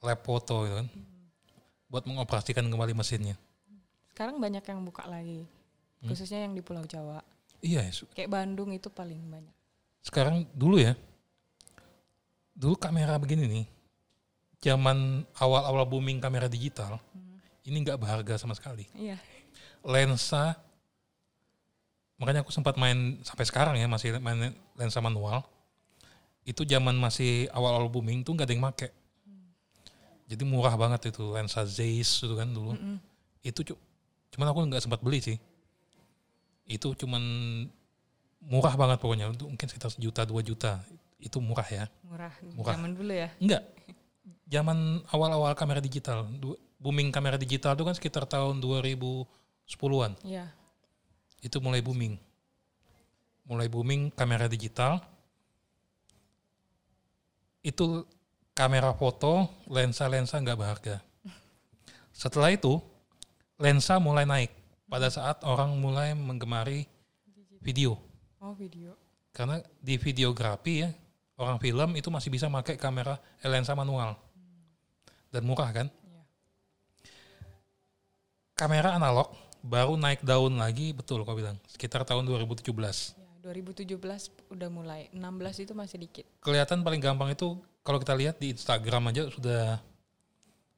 lab 0.01 0.21
foto 0.21 0.65
gitu 0.65 0.77
kan 0.77 0.89
buat 1.87 2.05
mengoperasikan 2.05 2.65
kembali 2.65 2.93
mesinnya 2.93 3.37
Sekarang 4.11 4.37
banyak 4.37 4.61
yang 4.63 4.81
buka 4.81 5.05
lagi. 5.05 5.49
Hmm. 5.99 6.09
Khususnya 6.09 6.45
yang 6.45 6.53
di 6.53 6.61
Pulau 6.61 6.85
Jawa. 6.85 7.25
iya 7.59 7.85
su- 7.89 8.05
Kayak 8.11 8.31
Bandung 8.31 8.69
itu 8.71 8.89
paling 8.89 9.17
banyak. 9.23 9.53
sekarang 10.01 10.45
dulu 10.53 10.77
ya 10.77 10.93
dulu 12.53 12.73
kamera 12.75 13.17
begini 13.17 13.45
nih 13.45 13.65
zaman 14.61 15.25
awal-awal 15.37 15.85
booming 15.85 16.21
kamera 16.21 16.47
digital 16.47 17.01
ini 17.65 17.77
nggak 17.81 17.97
berharga 17.97 18.37
sama 18.37 18.53
sekali 18.53 18.85
Iya. 18.93 19.17
lensa 19.83 20.57
makanya 22.17 22.45
aku 22.45 22.53
sempat 22.53 22.77
main 22.77 23.17
sampai 23.25 23.49
sekarang 23.49 23.75
ya 23.75 23.89
masih 23.89 24.21
main 24.21 24.53
lensa 24.77 25.01
manual 25.01 25.41
itu 26.45 26.65
zaman 26.65 26.93
masih 26.95 27.49
awal-awal 27.51 27.89
booming 27.89 28.21
tuh 28.21 28.37
nggak 28.37 28.49
ada 28.49 28.53
yang 28.53 28.65
make 28.65 28.89
jadi 30.29 30.45
murah 30.45 30.77
banget 30.77 31.11
itu 31.11 31.33
lensa 31.33 31.65
Zeiss 31.65 32.21
itu 32.21 32.35
kan 32.37 32.47
dulu 32.47 32.77
Mm-mm. 32.77 33.01
itu 33.41 33.61
cu- 33.65 33.81
cuman 34.31 34.47
aku 34.53 34.59
nggak 34.69 34.85
sempat 34.85 35.01
beli 35.01 35.25
sih 35.25 35.39
itu 36.69 36.93
cuman 36.95 37.23
murah 38.41 38.77
banget 38.77 39.01
pokoknya 39.01 39.33
itu 39.33 39.49
mungkin 39.49 39.67
sekitar 39.67 39.89
sejuta 39.91 40.23
dua 40.23 40.45
juta 40.45 40.81
itu 41.21 41.37
murah 41.41 41.67
ya 41.67 41.85
Murah. 42.05 42.33
Murah. 42.57 42.75
Zaman 42.77 42.93
dulu 42.97 43.13
ya. 43.13 43.29
enggak 43.37 43.63
zaman 44.51 45.01
awal-awal 45.15 45.55
kamera 45.55 45.79
digital 45.79 46.27
booming 46.83 47.15
kamera 47.15 47.39
digital 47.39 47.79
itu 47.79 47.85
kan 47.87 47.95
sekitar 47.95 48.25
tahun 48.27 48.59
2010-an 48.59 50.17
Iya. 50.27 50.51
itu 51.41 51.57
mulai 51.63 51.81
booming. 51.81 52.19
Mulai 53.49 53.67
booming 53.73 54.13
kamera 54.13 54.45
digital. 54.47 55.01
Itu 57.61 58.05
kamera 58.53 58.93
foto, 58.97 59.49
lensa-lensa 59.69 60.41
nggak 60.41 60.59
berharga. 60.59 60.97
Setelah 62.13 62.53
itu, 62.53 62.81
lensa 63.57 63.97
mulai 63.97 64.29
naik 64.29 64.53
pada 64.89 65.09
saat 65.09 65.41
orang 65.45 65.77
mulai 65.81 66.13
menggemari 66.13 66.85
video. 67.65 67.97
Oh, 68.41 68.53
video. 68.57 68.97
Karena 69.33 69.61
di 69.81 69.97
videografi 69.97 70.85
ya, 70.85 70.91
orang 71.41 71.61
film 71.61 71.97
itu 71.97 72.09
masih 72.13 72.29
bisa 72.33 72.49
pakai 72.49 72.77
kamera 72.77 73.17
eh, 73.41 73.49
lensa 73.49 73.73
manual. 73.77 74.17
Dan 75.31 75.47
murah 75.47 75.71
kan? 75.71 75.87
Iya. 75.87 76.23
Kamera 78.59 78.99
analog 78.99 79.31
baru 79.61 79.97
naik 79.97 80.25
daun 80.25 80.57
lagi, 80.57 80.93
betul 80.93 81.23
kau 81.25 81.37
bilang, 81.37 81.57
sekitar 81.69 82.05
tahun 82.05 82.27
2017. 82.27 82.67
Ya, 83.17 83.29
2017 83.45 83.95
udah 84.53 84.69
mulai. 84.69 85.09
16 85.13 85.65
itu 85.65 85.73
masih 85.73 85.97
dikit. 86.01 86.27
kelihatan 86.45 86.85
paling 86.85 87.01
gampang 87.01 87.33
itu 87.33 87.57
kalau 87.81 87.97
kita 88.01 88.13
lihat 88.17 88.37
di 88.37 88.53
Instagram 88.53 89.13
aja 89.13 89.29
sudah 89.33 89.81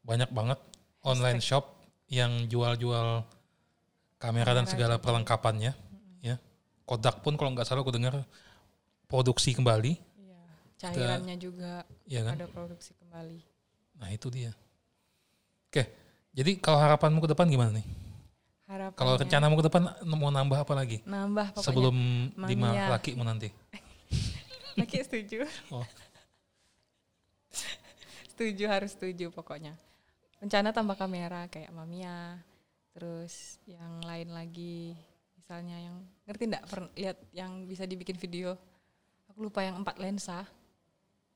banyak 0.03 0.31
banget 0.31 0.59
online 1.03 1.43
shop 1.43 1.79
yang 2.11 2.47
jual-jual 2.51 3.27
kamera 4.19 4.55
dan 4.55 4.67
Kamera 4.67 4.71
segala 4.71 4.95
juga. 4.99 5.05
perlengkapannya 5.07 5.73
ya 6.23 6.37
Kodak 6.87 7.23
pun 7.23 7.35
kalau 7.35 7.55
nggak 7.55 7.67
salah 7.67 7.83
aku 7.83 7.95
dengar 7.95 8.23
produksi 9.11 9.55
kembali 9.55 9.99
Iya. 9.99 10.43
Cairannya 10.79 11.37
juga 11.38 11.87
ya 12.07 12.23
kan 12.27 12.35
ada 12.38 12.47
produksi 12.51 12.95
kembali. 12.99 13.52
Nah 14.03 14.11
itu 14.11 14.27
dia 14.29 14.51
oke 15.71 15.87
jadi 16.35 16.59
kalau 16.59 16.83
harapanmu 16.83 17.23
ke 17.23 17.31
depan 17.31 17.47
gimana 17.47 17.79
nih 17.79 17.87
Harapannya 18.67 18.99
kalau 18.99 19.12
rencanamu 19.21 19.55
ke 19.61 19.65
depan 19.69 19.83
mau 20.09 20.33
nambah 20.33 20.59
apa 20.67 20.75
lagi 20.75 20.99
nambah 21.07 21.55
pokoknya. 21.55 21.67
sebelum 21.71 21.97
lima 22.51 22.69
Mamiya. 22.75 22.87
lakimu 22.99 23.23
nanti 23.23 23.49
Laki 24.79 25.05
setuju. 25.05 25.45
Oh. 25.69 25.85
setuju 28.33 28.65
harus 28.69 28.97
setuju 28.97 29.29
pokoknya. 29.29 29.77
Rencana 30.41 30.73
tambah 30.73 30.97
kamera 30.97 31.47
kayak 31.53 31.71
Mamiya. 31.77 32.41
Terus 32.97 33.61
yang 33.69 34.01
lain 34.05 34.33
lagi 34.33 34.97
misalnya 35.37 35.77
yang 35.77 35.97
ngerti 36.29 36.45
enggak 36.49 36.65
lihat 36.97 37.19
yang 37.37 37.69
bisa 37.69 37.85
dibikin 37.85 38.17
video. 38.17 38.57
Aku 39.33 39.45
lupa 39.49 39.61
yang 39.65 39.81
empat 39.81 40.01
lensa. 40.01 40.45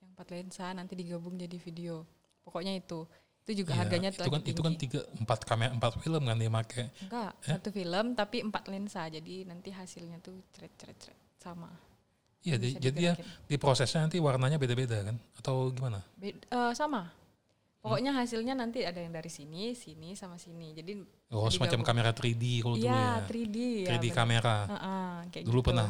Yang 0.00 0.09
empat 0.16 0.29
lensa 0.33 0.66
nanti 0.72 0.96
digabung 0.96 1.37
jadi 1.37 1.57
video. 1.61 2.09
Pokoknya 2.46 2.72
itu. 2.72 3.02
Itu 3.42 3.62
juga 3.62 3.74
Iya, 3.74 3.78
harganya 3.82 4.09
itu 4.11 4.22
kan 4.22 4.42
itu 4.42 4.61
kan 4.62 4.74
tiga 4.74 5.00
empat 5.18 5.40
kamera 5.42 5.70
empat 5.70 5.98
film 5.98 6.22
kan 6.22 6.35
dia 6.35 6.50
pakai 6.50 6.87
Enggak, 7.02 7.30
Ya? 7.42 7.54
satu 7.54 7.68
film 7.70 8.06
tapi 8.14 8.37
empat 8.42 8.64
lensa. 8.66 9.06
Jadi 9.06 9.42
nanti 9.42 9.70
hasilnya 9.70 10.18
tuh 10.18 10.38
ceret 10.50 10.70
ceret 10.74 10.96
ceret 10.96 11.18
sama. 11.37 11.70
iya 12.42 12.54
di- 12.56 12.74
Bisa 12.74 12.78
jadi 12.80 13.00
ya 13.02 13.14
di 13.42 13.56
prosesnya 13.56 14.06
nanti 14.06 14.18
warnanya 14.18 14.54
beda-beda 14.54 15.02
kan 15.02 15.18
atau 15.35 15.66
gimana 15.68 15.98
Bed- 16.14 16.46
eh, 16.46 16.72
sama. 16.72 17.11
Pokoknya 17.78 18.11
Hmm. 18.11 18.18
hasilnya 18.18 18.54
nanti 18.54 18.82
ada 18.82 18.98
yang 18.98 19.11
dari 19.11 19.26
sini, 19.26 19.70
sini 19.72 20.14
sama 20.14 20.38
sini. 20.38 20.74
Jadi 20.74 21.06
Oh, 21.30 21.46
semacam 21.46 21.82
kamera 21.82 22.11
3D 22.11 22.62
kalau 22.62 22.74
dulu 22.74 22.87
iya 22.87 23.22
ya. 23.22 23.26
3D 23.26 23.59
3D 23.85 23.87
ya. 23.87 23.98
bener. 24.00 24.14
kamera. 24.14 24.56
Heeh, 24.66 25.11
kayak 25.30 25.44
Dulu 25.46 25.59
gitu. 25.61 25.66
pernah 25.70 25.88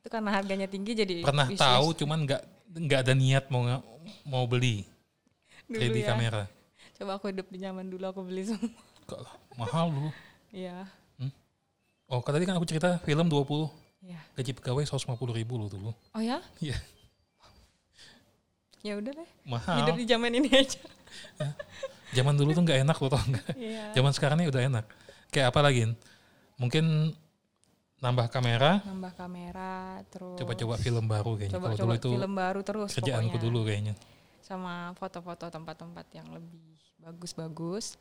Itu 0.00 0.08
karena 0.08 0.30
harganya 0.30 0.68
tinggi 0.68 0.92
jadi 0.94 1.14
pernah 1.20 1.48
bisnis 1.48 1.60
tahu 1.60 1.86
cuman 1.94 2.18
nggak 2.22 2.42
nggak 2.74 3.00
ada 3.00 3.12
niat 3.14 3.44
mau 3.48 3.64
mau 4.24 4.44
beli 4.44 4.84
dulu 5.66 5.80
3D 5.80 5.96
ya. 6.00 6.06
kamera. 6.12 6.42
Coba 6.94 7.10
aku 7.18 7.32
hidup 7.32 7.46
di 7.50 7.58
zaman 7.58 7.86
dulu 7.88 8.04
aku 8.06 8.20
beli 8.22 8.42
semua. 8.46 8.70
Kok 9.04 9.20
mahal 9.56 9.90
dulu. 9.90 10.10
Iya. 10.54 10.86
Oh, 12.04 12.20
kan 12.20 12.36
tadi 12.36 12.44
kan 12.44 12.54
aku 12.60 12.68
cerita 12.68 13.00
film 13.02 13.26
20 13.26 13.72
Iya. 14.04 14.20
gaji 14.36 14.52
pegawai 14.60 14.84
150 14.84 15.16
ribu 15.32 15.56
loh 15.56 15.68
dulu. 15.72 15.90
Oh 16.12 16.20
ya? 16.20 16.36
Iya. 16.60 16.76
Ya 18.84 19.00
udah 19.00 19.12
deh. 19.16 19.30
Mahal. 19.48 19.76
Hidup 19.80 19.96
di 19.96 20.04
zaman 20.04 20.30
ini 20.36 20.48
aja. 20.52 20.76
Zaman 22.12 22.36
dulu 22.36 22.52
tuh 22.52 22.62
nggak 22.62 22.84
enak 22.84 22.96
loh 23.00 23.10
tau 23.10 23.24
nggak? 23.24 23.46
Iya. 23.56 23.84
Zaman 23.96 24.12
sekarang 24.12 24.36
ini 24.44 24.52
udah 24.52 24.60
enak. 24.60 24.84
Kayak 25.32 25.56
apa 25.56 25.60
lagi? 25.64 25.88
Mungkin 26.60 27.16
nambah 28.04 28.28
kamera, 28.28 28.84
Nambah 28.84 29.16
kamera 29.16 30.04
terus 30.12 30.36
coba-coba 30.36 30.76
film 30.76 31.08
baru 31.08 31.40
kayaknya. 31.40 31.56
Kalau 31.56 31.64
coba-coba 31.72 31.80
dulu 31.88 31.96
itu 31.96 32.10
film 32.20 32.32
baru 32.36 32.60
terus 32.60 32.90
kerjaanku 32.92 33.28
pokoknya. 33.32 33.44
dulu 33.48 33.58
kayaknya. 33.64 33.94
Sama 34.44 34.92
foto-foto 35.00 35.48
tempat-tempat 35.48 36.04
yang 36.12 36.28
lebih 36.28 36.76
bagus-bagus 37.00 37.96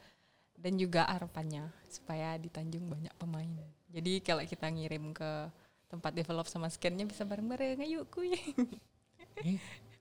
dan 0.60 0.76
juga 0.76 1.08
harapannya 1.08 1.72
supaya 1.88 2.36
di 2.36 2.52
Tanjung 2.52 2.92
banyak 2.92 3.16
pemain. 3.16 3.48
Jadi 3.88 4.20
kalau 4.20 4.44
kita 4.44 4.68
ngirim 4.68 5.16
ke 5.16 5.48
tempat 5.88 6.12
develop 6.12 6.52
sama 6.52 6.68
scannya 6.68 7.08
bisa 7.08 7.24
bareng-bareng 7.24 7.80
ayo 7.80 8.04
kuy. 8.12 8.36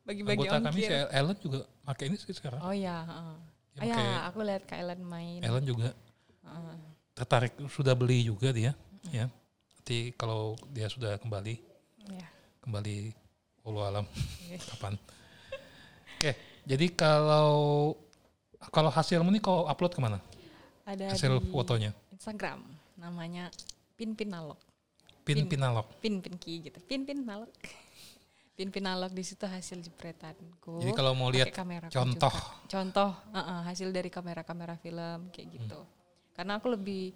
Bagi-bagi 0.02 0.50
Anggota 0.50 0.66
kami 0.66 0.80
si. 0.82 0.90
Ellen 0.90 1.38
juga 1.38 1.60
pakai 1.86 2.04
ini 2.10 2.16
sih 2.18 2.34
sekarang. 2.34 2.58
Oh 2.58 2.74
ya. 2.74 3.06
Dia 3.06 3.80
Ah, 3.80 3.86
ya, 3.86 3.94
pakai 3.94 4.06
aku 4.28 4.38
lihat 4.44 4.62
Kak 4.66 4.78
Ellen 4.82 5.02
main. 5.06 5.40
Ellen 5.40 5.64
juga 5.64 5.94
Heeh. 6.42 6.76
tertarik 7.14 7.54
sudah 7.70 7.94
beli 7.94 8.24
juga 8.24 8.50
dia 8.50 8.72
ya 9.08 9.28
nanti 9.78 10.10
kalau 10.16 10.56
dia 10.72 10.88
sudah 10.88 11.20
kembali 11.20 11.60
Ya. 12.08 12.26
kembali 12.60 13.12
Allah 13.62 13.84
alam 13.94 14.06
Oke. 14.10 14.56
kapan 14.58 14.94
oke 16.22 16.30
jadi 16.62 16.86
kalau 16.94 17.50
kalau 18.70 18.86
hasilmu 18.88 19.26
nih 19.28 19.42
kau 19.42 19.66
upload 19.66 19.90
ke 19.90 19.98
mana 19.98 20.22
Ada 20.86 21.10
hasil 21.10 21.42
di 21.42 21.50
fotonya 21.50 21.90
Instagram 22.10 22.62
namanya 22.94 23.50
Pin 23.94 24.14
Pin 24.14 24.30
Nalog. 24.30 24.58
pin 25.22 25.42
Pin. 25.42 25.46
pinalog 25.50 25.86
Pin 25.98 26.18
Pin 26.18 26.34
Ki 26.34 26.62
gitu. 26.62 26.78
Pin 26.80 27.02
Pin 27.02 27.22
Nalog. 27.22 27.50
Pin 28.54 28.70
Pin 28.74 28.82
Nalog 28.82 29.10
di 29.10 29.22
situ 29.22 29.42
hasil 29.42 29.78
jepretanku. 29.78 30.78
jadi 30.78 30.94
kalau 30.94 31.14
mau 31.14 31.26
lihat 31.26 31.50
kamera 31.50 31.86
contoh 31.88 32.34
contoh 32.66 33.10
uh-uh, 33.30 33.66
hasil 33.66 33.90
dari 33.90 34.06
kamera-kamera 34.06 34.74
film 34.76 35.26
kayak 35.30 35.48
gitu 35.52 35.78
Hmm. 35.78 35.90
karena 36.32 36.52
aku 36.56 36.66
lebih 36.70 37.12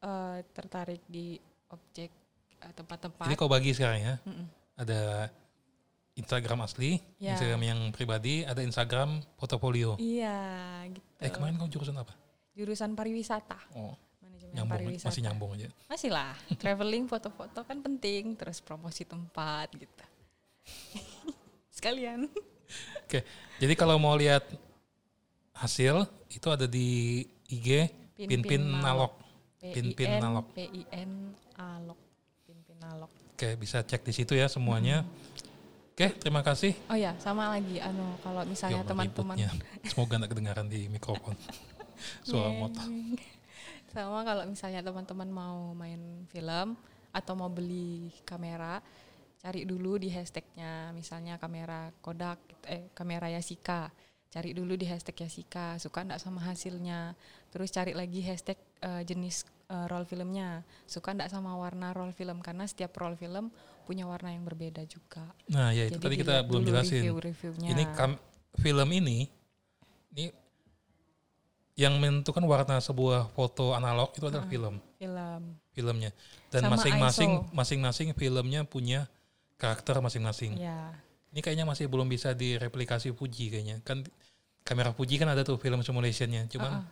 uh, 0.00 0.40
tertarik 0.50 1.04
di 1.06 1.36
objek 1.68 2.10
eh, 2.58 2.72
tempat-tempat. 2.74 3.24
Jadi 3.24 3.36
kau 3.36 3.46
bagi 3.46 3.70
sekarang 3.70 4.00
ya. 4.00 4.14
Mm-mm. 4.26 4.46
Ada 4.74 5.30
Instagram 6.14 6.66
asli, 6.66 6.98
Ya. 7.16 7.32
Instagram 7.34 7.62
yang 7.62 7.80
pribadi, 7.90 8.42
ada 8.42 8.60
Instagram 8.60 9.22
portofolio. 9.36 9.94
Iya, 9.96 10.36
gitu. 10.90 11.06
Eh 11.18 11.30
kemarin 11.30 11.56
kau 11.56 11.66
jurusan 11.66 11.96
apa? 11.96 12.12
Jurusan 12.52 12.92
pariwisata. 12.92 13.56
Oh, 13.72 13.94
Manajemen 14.20 14.52
nyambung 14.52 14.74
pariwisata. 14.76 15.08
masih 15.08 15.20
nyambung 15.22 15.50
aja. 15.54 15.68
Masih 15.86 16.10
lah. 16.10 16.34
Traveling, 16.58 17.06
foto-foto 17.06 17.62
kan 17.62 17.78
penting. 17.80 18.34
Terus 18.34 18.58
promosi 18.60 19.06
tempat 19.06 19.70
gitu. 19.72 20.04
Sekalian. 21.76 22.28
Oke, 23.06 23.26
jadi 23.58 23.74
kalau 23.74 23.98
mau 23.98 24.14
lihat 24.14 24.46
hasil 25.52 26.06
itu 26.30 26.46
ada 26.46 26.66
di 26.66 27.22
IG 27.48 27.90
Pinpin 28.14 28.62
Nalok. 28.62 29.16
Pinpin 29.58 30.20
Nalok. 30.20 30.46
P-I-N 30.54 31.10
Alok. 31.56 31.98
Pinpin 32.46 32.76
Nalok. 32.78 33.10
Oke, 33.34 33.56
bisa 33.56 33.80
cek 33.80 34.04
di 34.04 34.12
situ 34.12 34.36
ya 34.36 34.46
semuanya. 34.46 35.02
Oke, 36.00 36.16
terima 36.16 36.40
kasih. 36.40 36.72
Oh 36.88 36.96
ya, 36.96 37.12
sama 37.20 37.52
lagi 37.52 37.76
anu 37.76 38.16
kalau 38.24 38.40
misalnya 38.48 38.80
Ya 38.80 38.88
teman-teman. 38.88 39.36
Semoga 39.84 40.16
nggak 40.16 40.32
kedengaran 40.32 40.64
di 40.64 40.88
mikrofon. 40.88 41.36
Suara 42.24 42.56
motor. 42.56 42.88
Sama 43.92 44.24
kalau 44.24 44.48
misalnya 44.48 44.80
teman-teman 44.80 45.28
mau 45.28 45.76
main 45.76 46.24
film 46.32 46.72
atau 47.12 47.36
mau 47.36 47.52
beli 47.52 48.08
kamera, 48.24 48.80
cari 49.44 49.68
dulu 49.68 50.00
di 50.00 50.08
hashtagnya, 50.08 50.88
misalnya 50.96 51.36
kamera 51.36 51.92
Kodak, 52.00 52.64
eh 52.64 52.88
kamera 52.96 53.28
Yasika, 53.28 53.92
cari 54.32 54.56
dulu 54.56 54.80
di 54.80 54.88
hashtag 54.88 55.28
Yasika, 55.28 55.76
suka 55.76 56.00
ndak 56.00 56.16
sama 56.16 56.40
hasilnya, 56.48 57.12
terus 57.52 57.68
cari 57.76 57.92
lagi 57.92 58.24
hashtag 58.24 58.56
eh, 58.80 59.04
jenis 59.04 59.44
eh, 59.68 59.84
roll 59.84 60.08
filmnya, 60.08 60.64
suka 60.88 61.12
ndak 61.12 61.28
sama 61.28 61.60
warna 61.60 61.92
roll 61.92 62.16
film 62.16 62.40
karena 62.40 62.64
setiap 62.64 62.96
roll 62.96 63.20
film 63.20 63.52
punya 63.84 64.04
warna 64.06 64.30
yang 64.30 64.44
berbeda 64.44 64.82
juga. 64.84 65.24
Nah, 65.48 65.70
ya 65.70 65.86
itu 65.86 65.96
Jadi 65.96 66.04
tadi 66.04 66.16
kita 66.20 66.34
belum 66.44 66.62
jelasin. 66.62 67.02
review-reviewnya. 67.02 67.68
Ini 67.72 67.84
kam- 67.94 68.20
film 68.58 68.88
ini 68.90 69.30
ini 70.10 70.30
yang 71.78 71.96
menentukan 71.96 72.44
warna 72.44 72.76
sebuah 72.76 73.32
foto 73.32 73.72
analog 73.72 74.12
itu 74.12 74.26
adalah 74.28 74.44
film, 74.44 74.76
film. 75.00 75.42
filmnya. 75.72 76.10
Dan 76.52 76.68
masing-masing 76.68 77.48
masing-masing 77.56 78.08
filmnya 78.12 78.66
punya 78.68 79.08
karakter 79.56 79.96
masing-masing. 80.02 80.60
Ya, 80.60 80.92
Ini 81.30 81.40
kayaknya 81.40 81.64
masih 81.64 81.86
belum 81.86 82.10
bisa 82.10 82.34
direplikasi 82.34 83.14
Fuji 83.14 83.48
kayaknya. 83.48 83.78
Kan 83.86 84.02
kamera 84.66 84.90
Fuji 84.92 85.16
kan 85.16 85.30
ada 85.30 85.40
tuh 85.40 85.56
film 85.56 85.80
simulationnya, 85.80 86.44
cuman 86.50 86.72
Ah, 86.74 86.82
ah, 86.82 86.86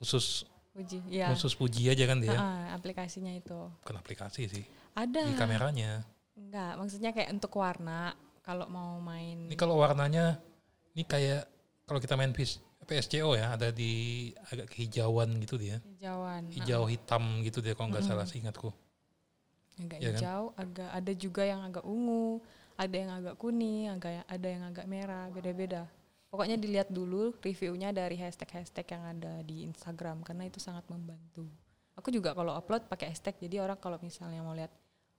khusus 0.00 0.48
uji. 0.74 0.98
Ya. 1.12 1.30
khusus 1.30 1.52
Fuji 1.54 1.86
aja 1.86 2.08
kan 2.08 2.18
dia. 2.18 2.32
Ah, 2.34 2.74
aplikasinya 2.74 3.30
itu. 3.30 3.54
Bukan 3.84 3.96
aplikasi 4.00 4.48
sih, 4.50 4.64
Ada. 4.94 5.22
di 5.28 5.34
kameranya. 5.36 6.04
Enggak, 6.38 6.72
maksudnya 6.78 7.10
kayak 7.10 7.34
untuk 7.34 7.52
warna 7.58 8.14
kalau 8.40 8.64
mau 8.70 8.96
main 9.02 9.50
Ini 9.50 9.56
kalau 9.58 9.76
warnanya 9.76 10.40
ini 10.96 11.04
kayak 11.04 11.44
kalau 11.84 12.00
kita 12.00 12.14
main 12.16 12.32
PS, 12.32 12.60
PSCO 12.88 13.36
ya, 13.36 13.52
ada 13.52 13.68
di 13.68 14.32
agak 14.48 14.72
kehijauan 14.72 15.36
gitu 15.44 15.60
dia. 15.60 15.76
hijauan. 15.84 16.48
Nah, 16.48 16.54
Hijau 16.56 16.88
hitam 16.88 17.44
gitu 17.44 17.60
dia 17.60 17.76
kalau 17.76 17.92
nggak 17.92 18.04
salah 18.08 18.24
seingatku. 18.24 18.72
agak 19.78 19.98
ya 20.00 20.10
kan? 20.10 20.20
hijau, 20.20 20.42
agak 20.58 20.90
ada 20.90 21.12
juga 21.14 21.42
yang 21.44 21.60
agak 21.62 21.84
ungu, 21.86 22.42
ada 22.74 22.96
yang 22.96 23.12
agak 23.14 23.34
kuning, 23.38 23.92
agak 23.92 24.24
ada 24.26 24.48
yang 24.48 24.64
agak 24.66 24.86
merah, 24.88 25.28
beda-beda. 25.30 25.86
Pokoknya 26.28 26.60
dilihat 26.60 26.92
dulu 26.92 27.32
reviewnya 27.40 27.88
dari 27.92 28.16
hashtag-hashtag 28.20 28.84
yang 28.90 29.04
ada 29.16 29.40
di 29.44 29.64
Instagram 29.64 30.20
karena 30.24 30.44
itu 30.44 30.60
sangat 30.60 30.84
membantu. 30.92 31.48
Aku 31.98 32.14
juga 32.14 32.30
kalau 32.30 32.54
upload 32.54 32.86
pakai 32.86 33.10
hashtag 33.10 33.34
jadi 33.42 33.58
orang 33.66 33.74
kalau 33.82 33.98
misalnya 33.98 34.38
mau 34.38 34.54
lihat 34.54 34.70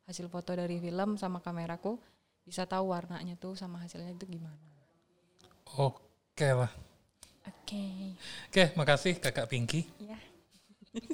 hasil 0.07 0.31
foto 0.31 0.55
dari 0.55 0.79
film 0.79 1.19
sama 1.19 1.43
kameraku 1.43 1.99
bisa 2.47 2.63
tahu 2.63 2.95
warnanya 2.95 3.35
tuh 3.35 3.53
sama 3.59 3.83
hasilnya 3.83 4.15
itu 4.15 4.25
gimana. 4.25 4.55
Oke 5.75 6.49
lah. 6.55 6.71
Oke. 7.45 8.15
Oke, 8.47 8.63
makasih 8.79 9.19
Kakak 9.19 9.51
Pinky 9.51 9.85
Ya. 9.99 10.17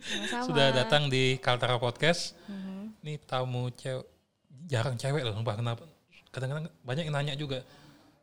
Sama-sama. 0.00 0.44
sudah 0.48 0.66
datang 0.72 1.12
di 1.12 1.36
Kaltara 1.36 1.76
Podcast. 1.76 2.32
Mhm. 2.48 3.04
Ini 3.04 3.14
tamu 3.28 3.68
cewek 3.76 4.08
jarang 4.66 4.96
cewek 4.96 5.22
loh, 5.22 5.36
kenapa? 5.36 5.84
Kadang-kadang 6.32 6.72
banyak 6.82 7.04
yang 7.06 7.14
nanya 7.14 7.34
juga, 7.36 7.60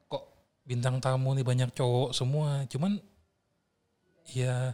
kok 0.09 0.25
bintang 0.65 0.97
tamu 0.97 1.37
nih 1.37 1.45
banyak 1.45 1.69
cowok 1.77 2.11
semua. 2.17 2.65
Cuman 2.65 2.97
ya 4.33 4.73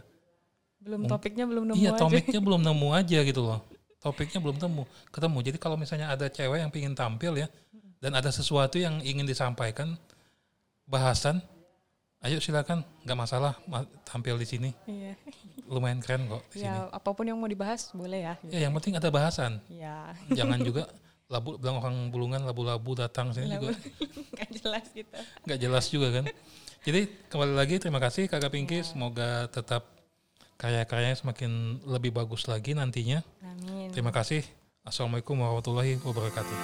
Belum 0.84 1.08
topiknya 1.08 1.48
belum 1.48 1.64
nemu 1.66 1.80
iya 1.80 1.90
aja. 1.96 2.00
topiknya 2.04 2.40
belum 2.44 2.60
nemu 2.60 2.88
aja 2.92 3.18
gitu 3.24 3.40
loh. 3.40 3.60
Topiknya 3.98 4.36
belum 4.36 4.60
temu, 4.60 4.84
ketemu. 5.08 5.38
Jadi 5.40 5.56
kalau 5.56 5.80
misalnya 5.80 6.12
ada 6.12 6.28
cewek 6.28 6.60
yang 6.60 6.68
ingin 6.68 6.92
tampil 6.92 7.40
ya, 7.40 7.48
dan 8.04 8.12
ada 8.12 8.28
sesuatu 8.28 8.76
yang 8.76 9.00
ingin 9.00 9.24
disampaikan, 9.24 9.96
bahasan, 10.84 11.40
ayo 12.20 12.36
silakan, 12.36 12.84
nggak 13.00 13.16
masalah 13.16 13.56
ma- 13.64 13.88
tampil 14.04 14.36
di 14.36 14.44
sini. 14.44 14.70
Iya. 14.84 15.16
Lumayan 15.64 16.04
keren 16.04 16.28
kok 16.28 16.44
di 16.52 16.60
sini. 16.60 16.68
Ya, 16.68 16.92
apa 16.92 17.16
pun 17.16 17.24
yang 17.24 17.40
mau 17.40 17.48
dibahas 17.48 17.88
boleh 17.96 18.20
ya. 18.20 18.34
Ya 18.52 18.68
yang 18.68 18.76
penting 18.76 18.92
ada 19.00 19.08
bahasan. 19.08 19.56
Ya. 19.72 20.12
Jangan 20.28 20.60
juga 20.60 20.84
labu 21.32 21.56
bilang 21.56 21.80
orang 21.80 21.96
bulungan 22.12 22.44
labu-labu 22.44 22.92
datang 23.00 23.32
sini 23.32 23.48
juga 23.48 23.72
Gak 24.36 24.50
jelas 24.52 24.84
gitu. 24.92 25.16
nggak 25.48 25.58
jelas 25.58 25.84
juga 25.88 26.08
kan. 26.20 26.24
Jadi 26.84 27.00
kembali 27.32 27.56
lagi 27.56 27.80
terima 27.80 27.96
kasih 27.96 28.28
Kakak 28.28 28.52
Pinky, 28.52 28.84
semoga 28.84 29.48
tetap 29.48 29.88
karya-karyanya 30.64 31.20
semakin 31.20 31.84
lebih 31.84 32.16
bagus 32.16 32.48
lagi 32.48 32.72
nantinya. 32.72 33.20
Amin. 33.44 33.92
Terima 33.92 34.08
kasih. 34.16 34.40
Assalamualaikum 34.80 35.36
warahmatullahi 35.36 36.00
wabarakatuh. 36.00 36.56